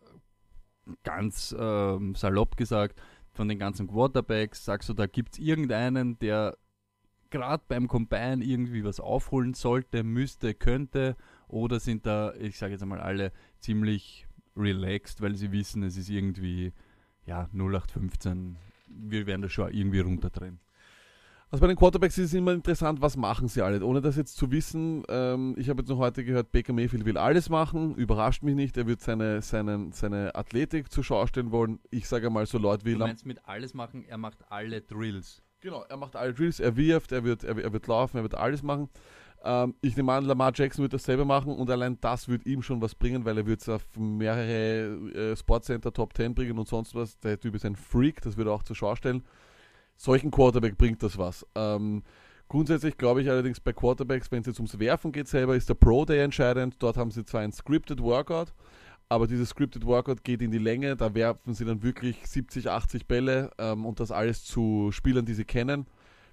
ganz 1.03 1.55
ähm, 1.59 2.14
salopp 2.14 2.57
gesagt, 2.57 3.01
von 3.33 3.49
den 3.49 3.59
ganzen 3.59 3.87
Quarterbacks, 3.87 4.64
sagst 4.64 4.88
du, 4.88 4.94
da 4.94 5.07
gibt's 5.07 5.38
irgendeinen, 5.38 6.18
der 6.18 6.57
gerade 7.31 7.62
beim 7.68 7.88
Combine 7.88 8.44
irgendwie 8.44 8.85
was 8.85 9.01
aufholen 9.01 9.55
sollte, 9.55 10.03
müsste, 10.03 10.55
könnte, 10.55 11.16
oder 11.49 11.81
sind 11.81 12.07
da, 12.07 12.35
ich 12.35 12.57
sage 12.57 12.72
jetzt 12.72 12.83
einmal 12.83 13.01
alle, 13.01 13.33
ziemlich 13.61 14.27
relaxed, 14.57 15.20
weil 15.20 15.37
sie 15.37 15.53
wissen, 15.53 15.83
es 15.83 15.96
ist 15.96 16.09
irgendwie 16.09 16.72
ja 17.27 17.49
0815. 17.53 18.57
Wir 18.88 19.27
werden 19.27 19.42
das 19.42 19.53
schon 19.53 19.72
irgendwie 19.72 20.01
runterdrehen. 20.01 20.61
Also 21.51 21.61
bei 21.61 21.69
den 21.69 21.77
Quarterbacks 21.77 22.19
ist 22.19 22.27
es 22.27 22.35
immer 22.35 22.53
interessant, 22.53 23.01
was 23.01 23.17
machen 23.17 23.47
sie 23.47 23.63
alle? 23.63 23.85
Ohne 23.85 24.01
das 24.01 24.17
jetzt 24.17 24.37
zu 24.37 24.51
wissen, 24.51 25.05
ähm, 25.09 25.55
ich 25.57 25.69
habe 25.69 25.81
jetzt 25.81 25.89
noch 25.89 25.99
heute 25.99 26.25
gehört, 26.25 26.51
Baker 26.51 26.73
Mayfield 26.73 27.05
will 27.05 27.17
alles 27.17 27.49
machen, 27.49 27.95
überrascht 27.95 28.43
mich 28.43 28.57
nicht, 28.57 28.77
er 28.77 28.89
wird 28.89 29.01
seine, 29.01 29.43
seinen, 29.43 29.93
seine 29.93 30.35
Athletik 30.35 30.91
zur 30.91 31.05
Schau 31.05 31.25
stellen 31.29 31.53
wollen. 31.53 31.79
Ich 31.91 32.09
sage 32.09 32.31
mal 32.31 32.47
so 32.47 32.59
Leute 32.59 32.85
wie 32.85 32.95
Du 32.95 32.99
meinst 32.99 33.27
mit 33.27 33.39
alles 33.47 33.75
machen, 33.75 34.05
er 34.05 34.19
macht 34.19 34.39
alle 34.51 34.81
Drills. 34.81 35.41
Genau, 35.61 35.85
er 35.89 35.97
macht 35.97 36.17
alle 36.17 36.35
Drills, 36.35 36.59
er 36.59 36.77
wirft, 36.77 37.13
er 37.13 37.23
wird, 37.23 37.45
er, 37.45 37.57
er 37.57 37.73
wird 37.73 37.87
laufen, 37.87 38.17
er 38.17 38.25
wird 38.25 38.35
alles 38.35 38.65
machen. 38.65 38.91
Ähm, 39.45 39.77
ich 39.83 39.97
nehme 39.97 40.13
an, 40.13 40.25
Lamar 40.25 40.51
Jackson 40.53 40.83
wird 40.83 40.95
dasselbe 40.95 41.25
machen 41.25 41.55
und 41.55 41.71
allein 41.71 41.97
das 42.01 42.27
wird 42.27 42.45
ihm 42.45 42.61
schon 42.61 42.83
was 42.83 42.97
bringen, 42.97 43.25
weil 43.25 43.39
er 43.39 43.47
wird 43.47 43.61
es 43.61 43.69
auf 43.69 43.87
mehrere 43.97 45.15
äh, 45.15 45.37
Sportcenter 45.37 45.93
Top 45.93 46.13
10 46.17 46.35
bringen 46.35 46.59
und 46.59 46.67
sonst 46.67 46.97
was. 46.97 47.21
Der 47.21 47.39
Typ 47.39 47.55
ist 47.55 47.65
ein 47.65 47.77
Freak, 47.77 48.21
das 48.23 48.37
wird 48.37 48.49
er 48.49 48.53
auch 48.53 48.65
zur 48.65 48.75
Schau 48.75 48.97
stellen. 48.97 49.23
Solchen 49.97 50.31
Quarterback 50.31 50.77
bringt 50.77 51.03
das 51.03 51.19
was. 51.19 51.47
Ähm, 51.55 52.03
grundsätzlich 52.49 52.97
glaube 52.97 53.23
ich 53.23 53.31
allerdings 53.31 53.61
bei 53.61 53.73
Quarterbacks, 53.73 54.31
wenn 54.31 54.41
es 54.41 54.47
jetzt 54.47 54.59
ums 54.59 54.79
Werfen 54.79 55.13
geht 55.13 55.29
selber, 55.29 55.57
ist 55.57 55.69
der 55.69 55.75
Pro 55.75 56.05
Day 56.05 56.21
entscheidend. 56.21 56.77
Dort 56.79 56.97
haben 56.97 57.11
sie 57.11 57.25
zwar 57.25 57.41
ein 57.41 57.53
Scripted 57.53 58.03
Workout, 58.03 58.53
aber 59.09 59.27
dieses 59.27 59.51
Scripted 59.51 59.85
Workout 59.87 60.25
geht 60.25 60.43
in 60.43 60.51
die 60.51 60.59
Länge. 60.59 60.97
Da 60.97 61.15
werfen 61.15 61.55
sie 61.55 61.65
dann 61.65 61.83
wirklich 61.83 62.27
70, 62.27 62.69
80 62.69 63.07
Bälle 63.07 63.51
ähm, 63.59 63.87
und 63.87 64.01
das 64.01 64.11
alles 64.11 64.45
zu 64.45 64.91
Spielern, 64.93 65.25
die 65.25 65.35
sie 65.35 65.45
kennen. 65.45 65.87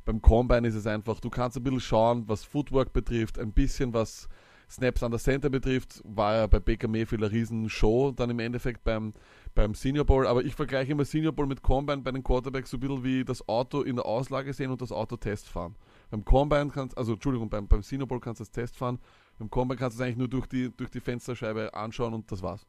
Beim 0.05 0.21
Combine 0.21 0.67
ist 0.67 0.75
es 0.75 0.85
einfach, 0.85 1.21
du 1.21 1.29
kannst 1.29 1.55
ein 1.55 1.63
bisschen 1.63 1.79
schauen, 1.79 2.27
was 2.27 2.43
Footwork 2.43 2.91
betrifft, 2.91 3.39
ein 3.39 3.53
bisschen 3.53 3.93
was 3.93 4.27
Snaps 4.69 5.03
an 5.03 5.11
der 5.11 5.19
Center 5.19 5.49
betrifft, 5.49 6.01
war 6.03 6.35
ja 6.35 6.47
bei 6.47 6.59
Baker 6.59 6.87
Mayfield 6.87 7.23
eine 7.23 7.31
riesen 7.31 7.69
Show 7.69 8.11
dann 8.11 8.29
im 8.29 8.39
Endeffekt 8.39 8.83
beim, 8.83 9.13
beim 9.55 9.75
Senior 9.75 10.05
Bowl. 10.05 10.27
Aber 10.27 10.43
ich 10.43 10.55
vergleiche 10.55 10.91
immer 10.91 11.05
Senior 11.05 11.33
Bowl 11.33 11.47
mit 11.47 11.61
Combine 11.61 12.01
bei 12.01 12.11
den 12.11 12.23
Quarterbacks 12.23 12.71
so 12.71 12.77
ein 12.77 12.79
bisschen 12.79 13.03
wie 13.03 13.23
das 13.23 13.47
Auto 13.47 13.81
in 13.81 13.95
der 13.95 14.05
Auslage 14.05 14.53
sehen 14.53 14.71
und 14.71 14.81
das 14.81 14.91
Auto 14.91 15.17
Test 15.17 15.49
fahren. 15.49 15.75
Beim 16.09 16.23
Combine 16.25 16.69
kannst 16.69 16.97
also 16.97 17.13
Entschuldigung, 17.13 17.49
beim, 17.49 17.67
beim 17.67 17.83
Senior 17.83 18.07
Bowl 18.07 18.19
kannst 18.19 18.39
du 18.39 18.43
das 18.43 18.51
Test 18.51 18.77
fahren, 18.77 18.99
beim 19.37 19.49
Combine 19.49 19.77
kannst 19.77 19.97
du 19.97 20.01
es 20.01 20.05
eigentlich 20.05 20.17
nur 20.17 20.27
durch 20.27 20.47
die, 20.47 20.71
durch 20.75 20.89
die 20.89 20.99
Fensterscheibe 20.99 21.73
anschauen 21.73 22.13
und 22.13 22.31
das 22.31 22.41
war's. 22.41 22.65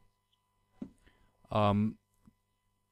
Ähm, 1.51 1.97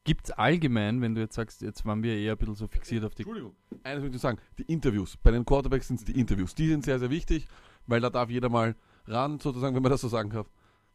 Gibt 0.05 0.25
es 0.25 0.31
allgemein, 0.31 1.01
wenn 1.01 1.15
du 1.15 1.21
jetzt 1.21 1.35
sagst, 1.35 1.61
jetzt 1.61 1.85
waren 1.85 2.03
wir 2.03 2.15
eher 2.17 2.33
ein 2.33 2.37
bisschen 2.37 2.55
so 2.55 2.67
fixiert 2.67 3.05
auf 3.05 3.15
die. 3.15 3.23
Entschuldigung, 3.23 3.55
eines 3.83 4.01
möchte 4.01 4.17
ich 4.17 4.21
sagen, 4.21 4.37
die 4.57 4.63
Interviews. 4.63 5.15
Bei 5.15 5.31
den 5.31 5.45
Quarterbacks 5.45 5.87
sind 5.87 5.99
es 5.99 6.05
die 6.05 6.19
Interviews. 6.19 6.53
Die 6.55 6.67
sind 6.67 6.83
sehr, 6.83 6.99
sehr 6.99 7.09
wichtig, 7.09 7.47
weil 7.87 8.01
da 8.01 8.09
darf 8.09 8.29
jeder 8.29 8.49
mal 8.49 8.75
ran, 9.07 9.39
sozusagen, 9.39 9.75
wenn 9.75 9.81
man 9.81 9.91
das 9.91 10.01
so 10.01 10.09
sagen 10.09 10.29
kann. 10.29 10.45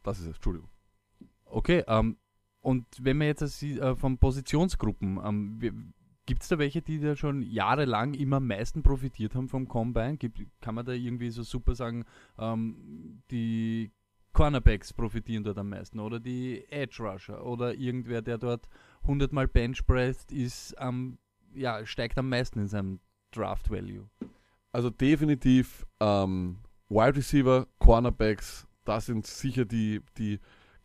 Das 0.03 0.19
ist 0.19 0.27
es, 0.27 0.35
Entschuldigung. 0.35 0.69
Okay, 1.45 1.83
ähm, 1.87 2.17
und 2.61 2.85
wenn 3.01 3.17
man 3.17 3.27
jetzt 3.27 3.41
das, 3.41 3.61
äh, 3.63 3.95
von 3.95 4.17
Positionsgruppen, 4.17 5.19
ähm, 5.23 5.93
gibt 6.25 6.43
es 6.43 6.47
da 6.49 6.59
welche, 6.59 6.81
die 6.81 6.99
da 6.99 7.15
schon 7.15 7.41
jahrelang 7.41 8.13
immer 8.13 8.37
am 8.37 8.47
meisten 8.47 8.83
profitiert 8.83 9.33
haben 9.33 9.47
vom 9.47 9.67
Combine? 9.67 10.17
Gibt, 10.17 10.39
kann 10.61 10.75
man 10.75 10.85
da 10.85 10.91
irgendwie 10.91 11.29
so 11.29 11.43
super 11.43 11.73
sagen, 11.73 12.05
ähm, 12.37 13.21
die 13.31 13.91
Cornerbacks 14.33 14.93
profitieren 14.93 15.43
dort 15.43 15.57
am 15.57 15.69
meisten 15.69 15.99
oder 15.99 16.19
die 16.19 16.63
Edge 16.69 17.01
Rusher 17.01 17.43
oder 17.45 17.73
irgendwer, 17.73 18.21
der 18.21 18.37
dort 18.37 18.67
100 19.03 19.33
Mal 19.33 19.47
Bench 19.47 19.81
ist 20.31 20.77
am, 20.77 21.17
ja, 21.53 21.85
steigt 21.85 22.17
am 22.17 22.29
meisten 22.29 22.59
in 22.59 22.67
seinem 22.67 22.99
Draft 23.31 23.71
Value. 23.71 24.07
Also 24.71 24.89
definitiv 24.89 25.85
ähm, 25.99 26.59
Wide 26.89 27.15
Receiver, 27.15 27.67
Cornerbacks, 27.79 28.67
das 28.85 29.07
sind 29.07 29.25
sicher 29.25 29.65
die, 29.65 30.01
die 30.17 30.39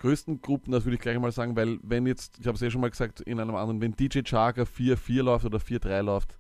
größten 0.05 0.43
Gruppen, 0.43 0.73
das 0.73 0.85
würde 0.85 0.97
ich 0.97 1.01
gleich 1.01 1.19
mal 1.19 1.33
sagen, 1.33 1.57
weil 1.57 1.79
wenn 1.83 2.07
jetzt, 2.07 2.39
ich 2.39 2.47
habe 2.47 2.57
es 2.57 2.61
ja 2.61 2.71
schon 2.71 2.83
mal 2.83 2.91
gesagt 2.91 3.23
in 3.23 3.41
einem 3.41 3.55
anderen, 3.55 3.81
wenn 3.81 3.93
DJ 3.93 4.21
Charker 4.23 4.65
4-4 4.65 5.23
läuft 5.23 5.47
oder 5.47 5.59
4-3 5.59 6.03
läuft, 6.03 6.39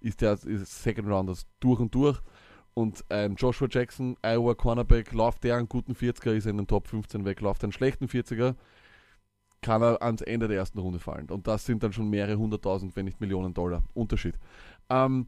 ist 0.00 0.22
der 0.22 0.32
ist 0.32 0.82
Second 0.82 1.08
Rounders 1.08 1.46
durch 1.60 1.78
und 1.78 1.94
durch. 1.94 2.18
Und 2.72 3.04
ähm, 3.10 3.34
Joshua 3.36 3.68
Jackson, 3.70 4.16
Iowa 4.24 4.54
Cornerback, 4.54 5.12
läuft 5.12 5.44
der 5.44 5.56
einen 5.56 5.68
guten 5.68 5.92
40er, 5.92 6.32
ist 6.32 6.46
er 6.46 6.52
in 6.52 6.56
den 6.56 6.66
Top 6.66 6.88
15 6.88 7.26
weg, 7.26 7.42
läuft 7.42 7.62
einen 7.62 7.72
schlechten 7.72 8.06
40er, 8.06 8.54
kann 9.60 9.82
er 9.82 10.02
ans 10.02 10.22
Ende 10.22 10.48
der 10.48 10.56
ersten 10.56 10.78
Runde 10.78 10.98
fallen. 10.98 11.28
Und 11.28 11.46
das 11.46 11.66
sind 11.66 11.82
dann 11.82 11.92
schon 11.92 12.08
mehrere 12.08 12.38
hunderttausend, 12.38 12.96
wenn 12.96 13.04
nicht 13.04 13.20
Millionen 13.20 13.52
Dollar 13.52 13.82
Unterschied. 13.92 14.38
Ähm, 14.88 15.26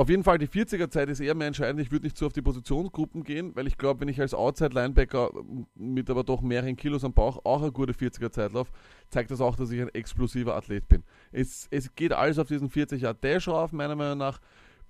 auf 0.00 0.08
jeden 0.08 0.24
Fall, 0.24 0.38
die 0.38 0.48
40er-Zeit 0.48 1.10
ist 1.10 1.20
eher 1.20 1.34
mehr 1.34 1.48
entscheidend. 1.48 1.78
Ich 1.82 1.92
würde 1.92 2.06
nicht 2.06 2.16
so 2.16 2.24
auf 2.24 2.32
die 2.32 2.40
Positionsgruppen 2.40 3.22
gehen, 3.22 3.54
weil 3.54 3.66
ich 3.66 3.76
glaube, 3.76 4.00
wenn 4.00 4.08
ich 4.08 4.18
als 4.18 4.32
Outside-Linebacker 4.32 5.30
mit 5.74 6.08
aber 6.08 6.24
doch 6.24 6.40
mehreren 6.40 6.74
Kilos 6.74 7.04
am 7.04 7.12
Bauch 7.12 7.44
auch 7.44 7.60
eine 7.60 7.70
gute 7.70 7.92
40er-Zeit 7.92 8.50
laufe, 8.54 8.72
zeigt 9.10 9.30
das 9.30 9.42
auch, 9.42 9.56
dass 9.56 9.70
ich 9.70 9.78
ein 9.78 9.90
explosiver 9.90 10.56
Athlet 10.56 10.88
bin. 10.88 11.04
Es, 11.32 11.68
es 11.70 11.94
geht 11.94 12.14
alles 12.14 12.38
auf 12.38 12.48
diesen 12.48 12.70
40er-Dash 12.70 13.48
rauf, 13.48 13.72
meiner 13.72 13.94
Meinung 13.94 14.16
nach 14.16 14.40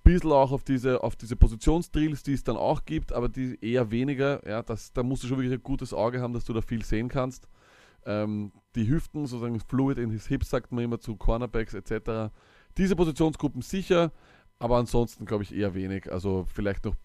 bisschen 0.01 0.31
auch 0.31 0.53
auf 0.53 0.63
diese, 0.63 1.03
auf 1.03 1.17
diese 1.17 1.35
Positionsdrills, 1.35 2.23
die 2.23 2.33
es 2.33 2.45
dann 2.45 2.55
auch 2.55 2.85
gibt, 2.85 3.11
aber 3.11 3.27
die 3.27 3.57
eher 3.61 3.91
weniger. 3.91 4.41
Ja, 4.47 4.63
das, 4.63 4.93
da 4.93 5.03
musst 5.03 5.23
du 5.23 5.27
schon 5.27 5.39
wirklich 5.39 5.53
ein 5.53 5.61
gutes 5.61 5.93
Auge 5.93 6.21
haben, 6.21 6.31
dass 6.31 6.45
du 6.45 6.53
da 6.53 6.61
viel 6.61 6.85
sehen 6.85 7.09
kannst. 7.09 7.49
Ähm, 8.05 8.53
die 8.75 8.87
Hüften, 8.87 9.25
sozusagen 9.25 9.59
Fluid 9.59 9.97
in 9.97 10.09
his 10.09 10.25
hips, 10.27 10.49
sagt 10.49 10.71
man 10.71 10.85
immer 10.85 11.01
zu 11.01 11.17
Cornerbacks 11.17 11.73
etc. 11.73 12.31
Diese 12.77 12.95
Positionsgruppen 12.95 13.61
sicher, 13.61 14.13
aber 14.61 14.77
ansonsten 14.77 15.25
glaube 15.25 15.43
ich 15.43 15.55
eher 15.55 15.73
wenig. 15.73 16.11
Also 16.11 16.45
vielleicht 16.53 16.85
noch 16.85 16.95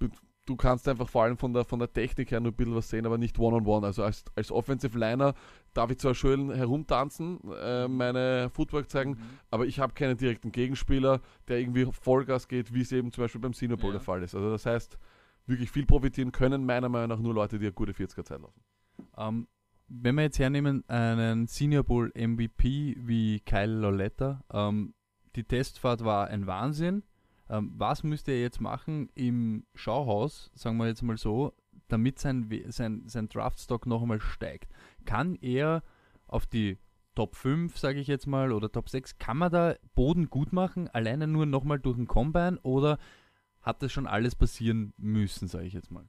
du 0.47 0.57
kannst 0.57 0.89
einfach 0.89 1.09
vor 1.09 1.25
allem 1.25 1.37
von 1.37 1.53
der, 1.53 1.65
von 1.65 1.79
der 1.79 1.93
Technik 1.93 2.31
her 2.31 2.41
nur 2.41 2.53
ein 2.53 2.57
bisschen 2.57 2.75
was 2.75 2.89
sehen, 2.89 3.05
aber 3.05 3.19
nicht 3.19 3.39
One-on-One. 3.39 3.67
-on 3.67 3.81
-one. 3.81 3.85
Also 3.85 4.05
als, 4.05 4.25
als 4.35 4.51
Offensive 4.51 4.97
Liner 4.99 5.35
darf 5.75 5.91
ich 5.91 5.99
zwar 5.99 6.15
schön 6.15 6.53
herumtanzen, 6.53 7.41
äh, 7.61 7.89
meine 7.89 8.49
Footwork 8.51 8.89
zeigen, 8.89 9.11
mhm. 9.13 9.19
aber 9.51 9.67
ich 9.67 9.81
habe 9.81 9.93
keinen 9.93 10.17
direkten 10.17 10.53
Gegenspieler, 10.53 11.21
der 11.49 11.59
irgendwie 11.59 11.87
Vollgas 11.91 12.49
geht, 12.49 12.73
wie 12.73 12.83
es 12.83 12.93
eben 12.93 13.13
zum 13.13 13.25
Beispiel 13.25 13.41
beim 13.41 13.53
Senior 13.53 13.79
Bowl 13.79 13.91
ja. 13.91 13.99
der 13.99 14.01
Fall 14.01 14.23
ist. 14.23 14.35
Also 14.35 14.51
das 14.51 14.65
heißt, 14.65 14.99
wirklich 15.47 15.71
viel 15.71 15.85
profitieren 15.85 16.33
können 16.33 16.65
meiner 16.65 16.89
Meinung 16.89 17.09
nach 17.09 17.21
nur 17.21 17.35
Leute, 17.35 17.59
die 17.59 17.67
eine 17.67 17.73
gute 17.73 17.93
40er 17.93 18.25
Zeit 18.25 18.41
laufen. 18.41 18.63
Um, 19.17 19.27
ähm, 19.27 19.49
wenn 19.89 20.17
wir 20.17 20.23
jetzt 20.23 20.39
hernehmen, 20.41 20.83
einen 20.89 21.47
Senior 21.47 21.85
Bowl 21.85 22.11
MVP 22.17 22.97
wie 22.99 23.41
Kyle 23.41 23.81
Loletta, 23.81 24.43
um, 24.49 24.59
ähm, 24.59 24.95
die 25.37 25.45
Testfahrt 25.45 26.05
war 26.05 26.29
ein 26.29 26.47
Wahnsinn 26.47 27.03
ähm, 27.49 27.73
was 27.77 28.03
müsste 28.03 28.33
er 28.33 28.41
jetzt 28.41 28.61
machen 28.61 29.09
im 29.15 29.65
Schauhaus, 29.75 30.51
sagen 30.55 30.77
wir 30.79 30.87
jetzt 30.87 31.03
mal 31.03 31.17
so, 31.17 31.53
damit 31.89 32.19
sein, 32.19 32.49
sein, 32.69 33.05
sein 33.07 33.29
Draftstock 33.29 33.87
noch 33.87 34.03
einmal 34.03 34.21
steigt? 34.21 34.73
Kann 35.05 35.37
er 35.37 35.83
auf 36.27 36.47
die 36.47 36.79
Top 37.15 37.35
5, 37.35 37.79
sage 37.79 38.01
ich 38.01 38.09
jetzt 38.09 38.27
mal, 38.27 38.53
oder 38.53 38.71
Top 38.71 38.89
6, 38.89 39.19
kann 39.19 39.39
man 39.39 39.51
da 39.51 39.75
Boden 39.95 40.29
gut 40.29 40.53
machen, 40.53 40.89
alleine 40.89 41.27
nur 41.27 41.47
nochmal 41.47 41.79
durch 41.79 41.97
den 41.97 42.07
Combine 42.07 42.59
oder 42.63 42.99
hat 43.63 43.83
das 43.83 43.91
schon 43.93 44.07
alles 44.07 44.35
passieren 44.35 44.93
müssen, 44.97 45.49
sage 45.49 45.67
ich 45.67 45.73
jetzt 45.73 45.91
mal? 45.91 46.09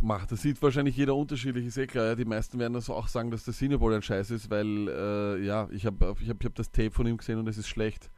Mach, 0.00 0.26
das 0.26 0.42
sieht 0.42 0.60
wahrscheinlich 0.62 0.96
jeder 0.96 1.14
unterschiedlich, 1.14 1.66
ist 1.66 1.76
eh 1.76 1.86
klar. 1.86 2.06
Ja. 2.06 2.14
Die 2.14 2.24
meisten 2.24 2.58
werden 2.58 2.72
das 2.72 2.90
auch 2.90 3.08
sagen, 3.08 3.30
dass 3.30 3.44
der 3.44 3.54
Senior 3.54 3.78
Bowl 3.78 3.94
ein 3.94 4.02
Scheiß 4.02 4.30
ist, 4.30 4.50
weil, 4.50 4.88
äh, 4.88 5.44
ja, 5.44 5.68
ich 5.70 5.86
habe 5.86 6.16
ich 6.20 6.28
hab, 6.28 6.40
ich 6.40 6.44
hab 6.46 6.54
das 6.54 6.70
Tape 6.70 6.90
von 6.90 7.06
ihm 7.06 7.16
gesehen 7.16 7.38
und 7.38 7.48
es 7.48 7.58
ist 7.58 7.68
schlecht. 7.68 8.10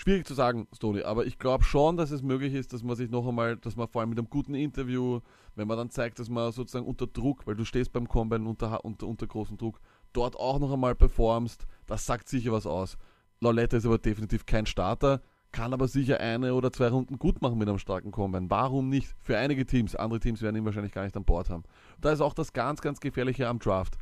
Schwierig 0.00 0.26
zu 0.26 0.32
sagen, 0.32 0.66
Stony, 0.74 1.02
aber 1.02 1.26
ich 1.26 1.38
glaube 1.38 1.62
schon, 1.62 1.98
dass 1.98 2.10
es 2.10 2.22
möglich 2.22 2.54
ist, 2.54 2.72
dass 2.72 2.82
man 2.82 2.96
sich 2.96 3.10
noch 3.10 3.28
einmal, 3.28 3.58
dass 3.58 3.76
man 3.76 3.86
vor 3.86 4.00
allem 4.00 4.08
mit 4.08 4.18
einem 4.18 4.30
guten 4.30 4.54
Interview, 4.54 5.20
wenn 5.56 5.68
man 5.68 5.76
dann 5.76 5.90
zeigt, 5.90 6.18
dass 6.18 6.30
man 6.30 6.52
sozusagen 6.52 6.86
unter 6.86 7.06
Druck, 7.06 7.46
weil 7.46 7.54
du 7.54 7.66
stehst 7.66 7.92
beim 7.92 8.08
Combine 8.08 8.48
unter, 8.48 8.82
unter, 8.82 9.06
unter 9.06 9.26
großem 9.26 9.58
Druck, 9.58 9.78
dort 10.14 10.36
auch 10.36 10.58
noch 10.58 10.72
einmal 10.72 10.94
performst, 10.94 11.66
das 11.86 12.06
sagt 12.06 12.30
sicher 12.30 12.50
was 12.50 12.64
aus. 12.64 12.96
Lauletta 13.40 13.76
ist 13.76 13.84
aber 13.84 13.98
definitiv 13.98 14.46
kein 14.46 14.64
Starter, 14.64 15.20
kann 15.52 15.74
aber 15.74 15.86
sicher 15.86 16.18
eine 16.18 16.54
oder 16.54 16.72
zwei 16.72 16.88
Runden 16.88 17.18
gut 17.18 17.42
machen 17.42 17.58
mit 17.58 17.68
einem 17.68 17.78
starken 17.78 18.10
Combine. 18.10 18.48
Warum 18.48 18.88
nicht? 18.88 19.14
Für 19.20 19.36
einige 19.36 19.66
Teams, 19.66 19.94
andere 19.94 20.20
Teams 20.20 20.40
werden 20.40 20.56
ihn 20.56 20.64
wahrscheinlich 20.64 20.92
gar 20.92 21.04
nicht 21.04 21.16
an 21.18 21.26
Bord 21.26 21.50
haben. 21.50 21.64
Da 22.00 22.10
ist 22.10 22.22
auch 22.22 22.32
das 22.32 22.54
ganz, 22.54 22.80
ganz 22.80 23.00
Gefährliche 23.00 23.48
am 23.48 23.58
Draft 23.58 23.98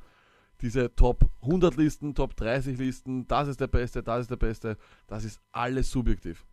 diese 0.60 0.94
Top 0.94 1.30
100 1.42 1.76
Listen, 1.76 2.14
Top 2.14 2.36
30 2.36 2.78
Listen, 2.78 3.26
das 3.26 3.48
ist 3.48 3.60
der 3.60 3.68
Beste, 3.68 4.02
das 4.02 4.22
ist 4.22 4.30
der 4.30 4.36
Beste, 4.36 4.76
das 5.06 5.24
ist 5.24 5.40
alles 5.52 5.90
subjektiv. 5.90 6.46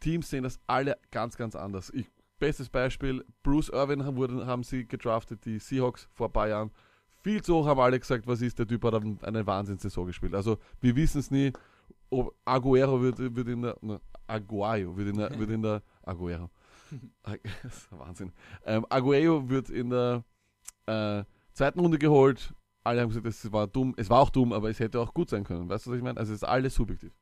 Teams 0.00 0.30
sehen 0.30 0.44
das 0.44 0.60
alle 0.66 0.96
ganz, 1.10 1.36
ganz 1.36 1.56
anders. 1.56 1.90
Ich, 1.90 2.06
bestes 2.38 2.68
Beispiel, 2.68 3.24
Bruce 3.42 3.68
Irvin 3.68 4.04
haben, 4.04 4.16
wurden, 4.16 4.46
haben 4.46 4.62
sie 4.62 4.86
gedraftet, 4.86 5.44
die 5.44 5.58
Seahawks 5.58 6.08
vor 6.12 6.28
ein 6.28 6.32
paar 6.32 6.48
Jahren. 6.48 6.70
Viel 7.22 7.42
zu 7.42 7.56
hoch 7.56 7.66
haben 7.66 7.80
alle 7.80 7.98
gesagt, 7.98 8.26
was 8.26 8.40
ist, 8.42 8.58
der 8.58 8.66
Typ 8.66 8.84
hat 8.84 8.94
eine 8.94 9.46
Wahnsinnssaison 9.46 10.06
gespielt. 10.06 10.34
Also 10.34 10.58
wir 10.80 10.94
wissen 10.94 11.18
es 11.18 11.30
nie, 11.30 11.52
ob 12.10 12.34
Aguero 12.44 13.02
wird, 13.02 13.18
wird 13.18 13.48
in 13.48 13.62
der, 13.62 13.76
ne, 13.80 14.00
Aguayo 14.26 14.96
wird 14.96 15.08
in 15.08 15.16
der, 15.16 15.38
wird 15.38 15.50
in 15.50 15.62
der, 15.62 15.82
Aguero. 16.02 16.50
Wahnsinn. 17.90 18.32
Ähm, 18.64 18.86
Aguayo 18.88 19.48
wird 19.48 19.68
in 19.68 19.90
der 19.90 20.24
äh, 20.86 21.24
zweiten 21.52 21.80
Runde 21.80 21.98
geholt, 21.98 22.54
alle 22.88 23.02
haben 23.02 23.08
gesagt, 23.08 23.26
es 23.26 23.52
war 23.52 23.66
dumm. 23.66 23.94
Es 23.96 24.10
war 24.10 24.20
auch 24.20 24.30
dumm, 24.30 24.52
aber 24.52 24.70
es 24.70 24.80
hätte 24.80 25.00
auch 25.00 25.14
gut 25.14 25.30
sein 25.30 25.44
können. 25.44 25.68
Weißt 25.68 25.86
du, 25.86 25.90
was 25.90 25.98
ich 25.98 26.02
meine? 26.02 26.18
Also 26.18 26.32
es 26.32 26.42
ist 26.42 26.48
alles 26.48 26.74
subjektiv. 26.74 27.12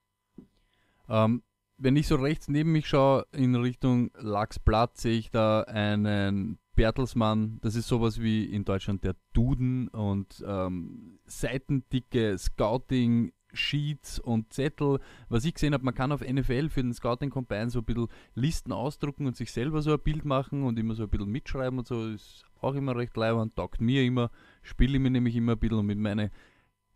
Ähm, 1.09 1.43
wenn 1.79 1.97
ich 1.97 2.07
so 2.07 2.17
rechts 2.17 2.49
neben 2.49 2.73
mich 2.73 2.89
schaue, 2.89 3.27
in 3.33 3.55
Richtung 3.55 4.11
Lachsblatt, 4.15 4.97
sehe 4.97 5.19
ich 5.19 5.31
da 5.31 5.63
einen 5.63 6.59
Bertelsmann. 6.75 7.59
Das 7.63 7.75
ist 7.75 7.89
sowas 7.89 8.21
wie 8.21 8.45
in 8.45 8.65
Deutschland 8.65 9.05
der 9.05 9.17
Duden 9.33 9.89
und 9.89 10.45
ähm, 10.47 11.19
seitendicke 11.25 12.39
Scouting 12.39 13.33
Sheets 13.57 14.19
und 14.19 14.53
Zettel. 14.53 15.01
Was 15.29 15.45
ich 15.45 15.55
gesehen 15.55 15.75
habe, 15.75 15.85
man 15.85 15.95
kann 15.95 16.13
auf 16.13 16.21
NFL 16.21 16.69
für 16.69 16.83
den 16.83 16.95
Scouting 16.95 17.31
Combine 17.31 17.71
so 17.71 17.81
ein 17.81 17.85
bisschen 17.85 18.09
Listen 18.35 18.73
ausdrucken 18.73 19.27
und 19.27 19.37
sich 19.37 19.51
selber 19.51 19.83
so 19.83 19.93
ein 19.93 20.01
Bild 20.01 20.25
machen 20.25 20.63
und 20.63 20.79
immer 20.79 20.95
so 20.95 21.05
ein 21.05 21.09
bisschen 21.09 21.31
mitschreiben 21.31 21.79
und 21.79 21.87
so. 21.87 22.07
Ist 22.09 22.45
auch 22.61 22.75
immer 22.75 22.97
recht 22.97 23.17
leibend, 23.17 23.57
taugt 23.57 23.81
mir 23.81 24.05
immer, 24.05 24.31
spiele 24.63 24.97
ich 24.97 25.03
mir 25.03 25.11
nämlich 25.11 25.37
immer 25.37 25.53
ein 25.53 25.59
bisschen 25.59 25.79
und 25.79 25.87
mit 25.87 25.99
meinen 25.99 26.31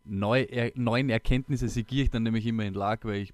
neu, 0.03 0.41
er, 0.43 0.71
neuen 0.75 1.09
Erkenntnissen 1.09 1.69
segiere 1.69 2.03
ich 2.03 2.09
dann 2.09 2.23
nämlich 2.23 2.45
immer 2.45 2.63
in 2.65 2.73
Lag, 2.73 3.03
weil 3.03 3.21
ich 3.21 3.33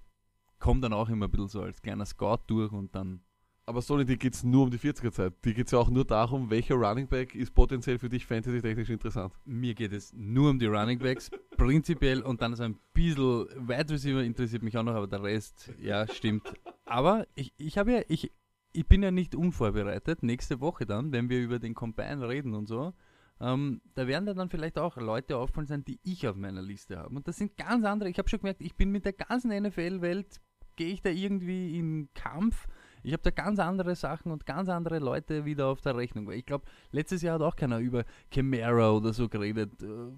komme 0.60 0.82
dann 0.82 0.94
auch 0.94 1.10
immer 1.10 1.26
ein 1.26 1.32
bisschen 1.32 1.48
so 1.48 1.62
als 1.62 1.82
kleiner 1.82 2.06
Scout 2.06 2.42
durch 2.48 2.72
und 2.72 2.96
dann 2.96 3.22
aber 3.68 3.82
Sony, 3.82 4.06
die 4.06 4.18
geht 4.18 4.34
es 4.34 4.46
nur 4.46 4.64
um 4.64 4.72
die 4.72 4.80
40er-Zeit. 4.80 5.34
Die 5.44 5.54
geht 5.54 5.66
es 5.66 5.72
ja 5.74 5.80
auch 5.80 5.90
nur 5.90 6.06
darum, 6.06 6.50
welcher 6.50 6.76
Running 6.76 7.06
Back 7.06 7.36
ist 7.36 7.54
potenziell 7.54 8.00
für 8.00 8.08
dich 8.08 8.26
fantasy-technisch 8.26 8.90
interessant. 8.90 9.34
Mir 9.44 9.76
geht 9.76 9.92
es 9.92 10.14
nur 10.14 10.52
um 10.52 10.58
die 10.58 10.68
Running 10.68 10.98
Backs, 11.00 11.30
prinzipiell, 11.58 12.22
und 12.22 12.42
dann 12.42 12.56
so 12.56 12.64
ein 12.64 12.80
bisschen 12.94 13.46
Wide 13.68 13.94
Receiver 13.94 14.24
interessiert 14.24 14.64
mich 14.64 14.78
auch 14.78 14.84
noch, 14.84 14.96
aber 14.96 15.08
der 15.08 15.22
Rest, 15.22 15.74
ja, 15.82 16.08
stimmt. 16.08 16.54
Aber 16.86 17.28
ich, 17.36 17.54
ich 17.58 17.78
habe 17.78 17.92
ja, 17.92 18.02
ich, 18.08 18.32
ich 18.72 18.88
bin 18.88 19.04
ja 19.04 19.12
nicht 19.12 19.36
unvorbereitet. 19.36 20.24
Nächste 20.24 20.62
Woche 20.62 20.86
dann, 20.86 21.12
wenn 21.12 21.30
wir 21.30 21.42
über 21.42 21.60
den 21.60 21.74
Combine 21.74 22.26
reden 22.26 22.54
und 22.54 22.68
so, 22.68 22.94
ähm, 23.42 23.82
da 23.96 24.08
werden 24.08 24.34
dann 24.34 24.50
vielleicht 24.50 24.80
auch 24.80 24.96
Leute 24.96 25.36
auffallen 25.36 25.68
sein, 25.68 25.84
die 25.84 26.00
ich 26.04 26.26
auf 26.26 26.38
meiner 26.38 26.62
Liste 26.62 26.98
habe. 26.98 27.14
Und 27.14 27.28
das 27.28 27.36
sind 27.36 27.58
ganz 27.58 27.84
andere. 27.84 28.10
Ich 28.10 28.18
habe 28.18 28.30
schon 28.30 28.40
gemerkt, 28.40 28.62
ich 28.62 28.76
bin 28.76 28.92
mit 28.92 29.04
der 29.04 29.12
ganzen 29.12 29.52
NFL-Welt, 29.52 30.40
gehe 30.78 30.94
ich 30.94 31.02
da 31.02 31.10
irgendwie 31.10 31.78
in 31.78 32.08
Kampf 32.14 32.66
ich 33.04 33.14
habe 33.14 33.24
da 33.24 33.32
ganz 33.32 33.60
andere 33.60 33.96
Sachen 33.96 34.32
und 34.32 34.46
ganz 34.46 34.70
andere 34.70 35.00
Leute 35.00 35.46
wieder 35.46 35.68
auf 35.68 35.82
der 35.82 35.96
Rechnung. 35.96 36.32
Ich 36.32 36.46
glaube, 36.46 36.66
letztes 36.92 37.22
Jahr 37.22 37.36
hat 37.36 37.42
auch 37.42 37.56
keiner 37.56 37.80
über 37.80 38.04
Chimera 38.32 38.92
oder 38.92 39.14
so 39.14 39.30
geredet. 39.30 39.82
Äh, 39.82 40.12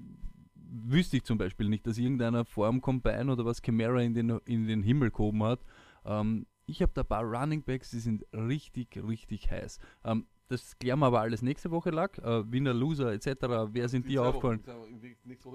wüsste 0.55 1.17
ich 1.17 1.23
zum 1.23 1.37
Beispiel 1.37 1.69
nicht, 1.69 1.85
dass 1.87 1.97
irgendeiner 1.97 2.45
Form 2.45 2.81
Combine 2.81 3.31
oder 3.31 3.45
was 3.45 3.61
Chimera 3.61 4.01
in 4.01 4.13
den, 4.13 4.29
in 4.45 4.67
den 4.67 4.83
Himmel 4.83 5.11
gehoben 5.11 5.43
hat. 5.43 5.59
Ähm, 6.05 6.45
ich 6.65 6.81
habe 6.81 6.91
da 6.93 7.01
ein 7.01 7.07
paar 7.07 7.23
Running 7.23 7.63
Backs, 7.63 7.89
die 7.91 7.99
sind 7.99 8.25
richtig, 8.33 8.95
richtig 8.97 9.49
heiß. 9.49 9.79
Ähm, 10.03 10.27
das 10.47 10.77
klären 10.79 10.99
wir 10.99 11.07
aber 11.07 11.21
alles 11.21 11.41
nächste 11.43 11.69
Woche 11.69 11.91
lag. 11.91 12.17
Äh, 12.17 12.51
Winner, 12.51 12.73
Loser 12.73 13.13
etc. 13.13 13.27
Wer 13.71 13.87
sind 13.87 14.07
die 14.07 14.17
aufgefallen? 14.17 14.63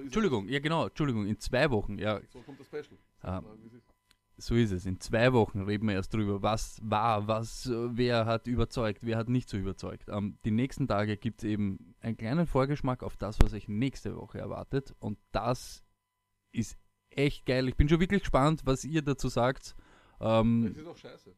Entschuldigung, 0.03 0.49
ja 0.49 0.61
genau, 0.61 0.87
Entschuldigung, 0.87 1.27
in 1.27 1.39
zwei 1.41 1.71
Wochen, 1.71 1.99
ja. 1.99 2.21
So 2.29 2.41
kommt 2.41 2.61
das 2.61 2.67
Special. 2.69 2.99
Ah, 3.23 3.43
so 4.37 4.55
ist 4.55 4.73
es. 4.73 4.85
In 4.87 5.01
zwei 5.01 5.33
Wochen 5.33 5.63
reden 5.63 5.87
wir 5.89 5.95
erst 5.95 6.13
drüber, 6.15 6.43
was 6.43 6.81
war, 6.83 7.29
was, 7.29 7.67
äh, 7.67 7.97
wer 7.97 8.27
hat 8.27 8.47
überzeugt, 8.47 9.01
wer 9.03 9.17
hat 9.17 9.29
nicht 9.29 9.49
so 9.49 9.57
überzeugt. 9.57 10.09
Ähm, 10.09 10.39
die 10.45 10.51
nächsten 10.51 10.89
Tage 10.89 11.17
gibt 11.17 11.43
es 11.43 11.49
eben 11.49 11.95
einen 12.01 12.17
kleinen 12.17 12.47
Vorgeschmack 12.47 13.03
auf 13.03 13.17
das, 13.17 13.39
was 13.41 13.55
euch 13.55 13.69
nächste 13.69 14.17
Woche 14.17 14.39
erwartet. 14.39 14.95
Und 14.99 15.19
das 15.33 15.85
ist 16.53 16.77
echt 17.11 17.47
geil. 17.47 17.69
Ich 17.69 17.77
bin 17.77 17.89
schon 17.89 18.01
wirklich 18.01 18.23
gespannt, 18.23 18.63
was 18.65 18.85
ihr 18.85 19.03
dazu 19.03 19.29
sagt. 19.29 19.75
Ähm, 20.21 20.73
Das 20.75 20.83
ist 20.83 20.89
auch 20.89 20.97
scheiße. 20.97 21.35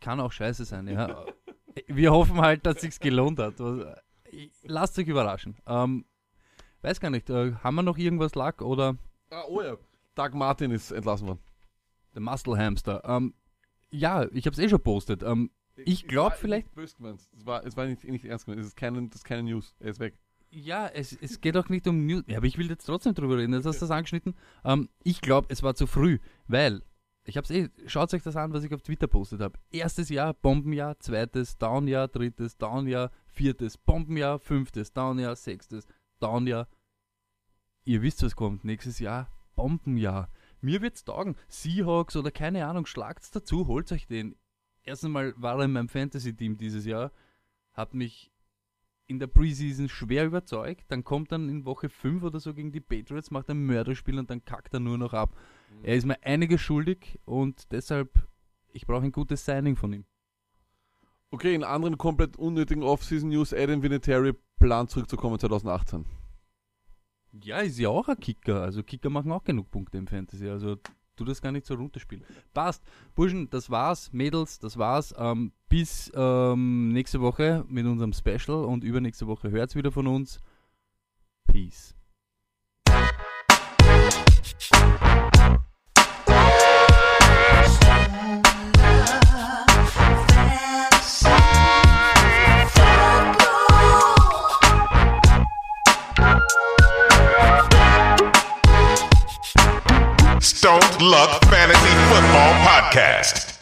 kann 0.00 0.20
auch 0.20 0.32
scheiße 0.32 0.64
sein, 0.64 0.86
ja. 0.88 1.24
Wir 1.88 2.12
hoffen 2.12 2.40
halt, 2.40 2.64
dass 2.66 2.80
sich's 2.82 3.00
gelohnt 3.00 3.38
hat. 3.40 3.54
Was- 3.58 3.98
Lasst 4.62 4.98
euch 4.98 5.08
überraschen. 5.08 5.56
Ähm, 5.66 6.04
weiß 6.82 7.00
gar 7.00 7.10
nicht, 7.10 7.30
äh, 7.30 7.52
haben 7.54 7.74
wir 7.76 7.82
noch 7.82 7.98
irgendwas 7.98 8.34
lag 8.34 8.60
oder 8.60 8.96
Ah, 9.30 9.42
oh 9.48 9.60
ja. 9.62 9.76
Doug 10.14 10.30
Martin 10.34 10.70
ist 10.70 10.90
entlassen 10.92 11.26
worden. 11.28 11.40
Der 12.14 12.22
Muscle 12.22 12.56
Hamster? 12.56 13.02
Ähm, 13.04 13.34
ja, 13.90 14.24
ich 14.32 14.46
habe 14.46 14.54
es 14.54 14.58
eh 14.58 14.68
schon 14.68 14.82
postet. 14.82 15.22
Ähm, 15.22 15.50
Ich 15.76 16.06
glaub 16.06 16.28
Es 16.28 16.32
war 16.34 16.38
vielleicht- 16.38 16.74
gemeint. 16.96 17.20
Es 17.36 17.46
war, 17.46 17.64
es 17.66 17.76
war 17.76 17.86
nicht, 17.86 18.04
nicht 18.04 18.24
ernst 18.24 18.44
gemeint. 18.46 18.60
Es 18.60 18.68
ist 18.68 18.76
keine, 18.76 19.02
das 19.08 19.16
ist 19.16 19.24
keine 19.24 19.42
News. 19.44 19.74
Er 19.80 19.90
ist 19.90 20.00
weg. 20.00 20.16
ja, 20.50 20.86
es, 20.86 21.12
es 21.12 21.40
geht 21.40 21.56
auch 21.56 21.68
nicht 21.68 21.86
um 21.88 22.06
News. 22.06 22.22
Ja, 22.28 22.36
aber 22.38 22.46
ich 22.46 22.56
will 22.58 22.68
jetzt 22.70 22.84
trotzdem 22.86 23.14
drüber 23.14 23.38
reden. 23.38 23.52
Jetzt 23.54 23.66
hast 23.66 23.76
du 23.78 23.86
das 23.86 23.90
angeschnitten. 23.90 24.34
Ähm, 24.64 24.88
ich 25.02 25.20
glaube, 25.20 25.48
es 25.50 25.62
war 25.64 25.74
zu 25.74 25.86
früh, 25.88 26.18
weil 26.46 26.82
ich 27.26 27.36
habe 27.36 27.44
es 27.44 27.50
eh. 27.50 27.70
Schaut 27.86 28.12
euch 28.14 28.22
das 28.22 28.36
an, 28.36 28.52
was 28.52 28.62
ich 28.64 28.72
auf 28.74 28.82
Twitter 28.82 29.06
postet 29.08 29.40
habe. 29.40 29.58
Erstes 29.72 30.10
Jahr 30.10 30.34
Bombenjahr, 30.34 30.98
zweites 31.00 31.56
Downjahr, 31.58 32.06
drittes 32.06 32.56
Downjahr, 32.58 33.10
viertes 33.26 33.78
Bombenjahr, 33.78 34.38
fünftes 34.38 34.92
Downjahr, 34.92 35.34
sechstes 35.34 35.86
Downjahr. 36.20 36.68
Ihr 37.84 38.02
wisst, 38.02 38.22
was 38.22 38.36
kommt. 38.36 38.64
Nächstes 38.64 38.98
Jahr 38.98 39.28
Bombenjahr. 39.56 40.28
Mir 40.64 40.80
wird's 40.80 41.04
taugen. 41.04 41.36
Seahawks 41.46 42.16
oder 42.16 42.30
keine 42.30 42.66
Ahnung, 42.66 42.86
schlagt's 42.86 43.30
dazu, 43.30 43.66
holt 43.66 43.92
euch 43.92 44.06
den. 44.06 44.34
Erst 44.82 45.04
einmal 45.04 45.34
war 45.36 45.58
er 45.58 45.66
in 45.66 45.72
meinem 45.72 45.90
Fantasy-Team 45.90 46.56
dieses 46.56 46.86
Jahr, 46.86 47.12
hat 47.74 47.92
mich 47.92 48.32
in 49.06 49.18
der 49.18 49.26
Preseason 49.26 49.90
schwer 49.90 50.24
überzeugt, 50.24 50.84
dann 50.88 51.04
kommt 51.04 51.32
dann 51.32 51.50
in 51.50 51.66
Woche 51.66 51.90
5 51.90 52.22
oder 52.22 52.40
so 52.40 52.54
gegen 52.54 52.72
die 52.72 52.80
Patriots, 52.80 53.30
macht 53.30 53.50
ein 53.50 53.66
Mörderspiel 53.66 54.18
und 54.18 54.30
dann 54.30 54.42
kackt 54.46 54.72
er 54.72 54.80
nur 54.80 54.96
noch 54.96 55.12
ab. 55.12 55.36
Er 55.82 55.96
ist 55.96 56.06
mir 56.06 56.22
einiges 56.22 56.62
schuldig 56.62 57.20
und 57.26 57.70
deshalb, 57.70 58.26
ich 58.72 58.86
brauche 58.86 59.04
ein 59.04 59.12
gutes 59.12 59.44
Signing 59.44 59.76
von 59.76 59.92
ihm. 59.92 60.06
Okay, 61.30 61.54
in 61.54 61.62
anderen 61.62 61.98
komplett 61.98 62.38
unnötigen 62.38 62.82
Off-Season-News, 62.84 63.52
Adam 63.52 63.82
Vinatieri 63.82 64.32
plant 64.58 64.88
zurückzukommen 64.88 65.38
2018. 65.38 66.06
Ja, 67.42 67.58
ist 67.58 67.78
ja 67.78 67.88
auch 67.88 68.08
ein 68.08 68.18
Kicker, 68.20 68.62
also 68.62 68.82
Kicker 68.82 69.10
machen 69.10 69.32
auch 69.32 69.42
genug 69.42 69.70
Punkte 69.70 69.98
im 69.98 70.06
Fantasy, 70.06 70.48
also 70.48 70.76
tu 71.16 71.24
das 71.24 71.42
gar 71.42 71.50
nicht 71.50 71.66
so 71.66 71.74
runterspielen. 71.74 72.24
Passt, 72.52 72.84
Burschen, 73.14 73.50
das 73.50 73.70
war's, 73.70 74.12
Mädels, 74.12 74.58
das 74.60 74.78
war's. 74.78 75.14
Ähm, 75.18 75.52
bis 75.68 76.12
ähm, 76.14 76.92
nächste 76.92 77.20
Woche 77.20 77.64
mit 77.68 77.86
unserem 77.86 78.12
Special 78.12 78.64
und 78.64 78.84
übernächste 78.84 79.26
Woche 79.26 79.50
hört's 79.50 79.74
wieder 79.74 79.90
von 79.90 80.06
uns. 80.06 80.38
Peace. 81.46 81.94
Stone 100.64 100.80
Luck 100.98 101.44
Fantasy 101.50 101.90
Football 102.08 102.54
Podcast. 102.64 103.53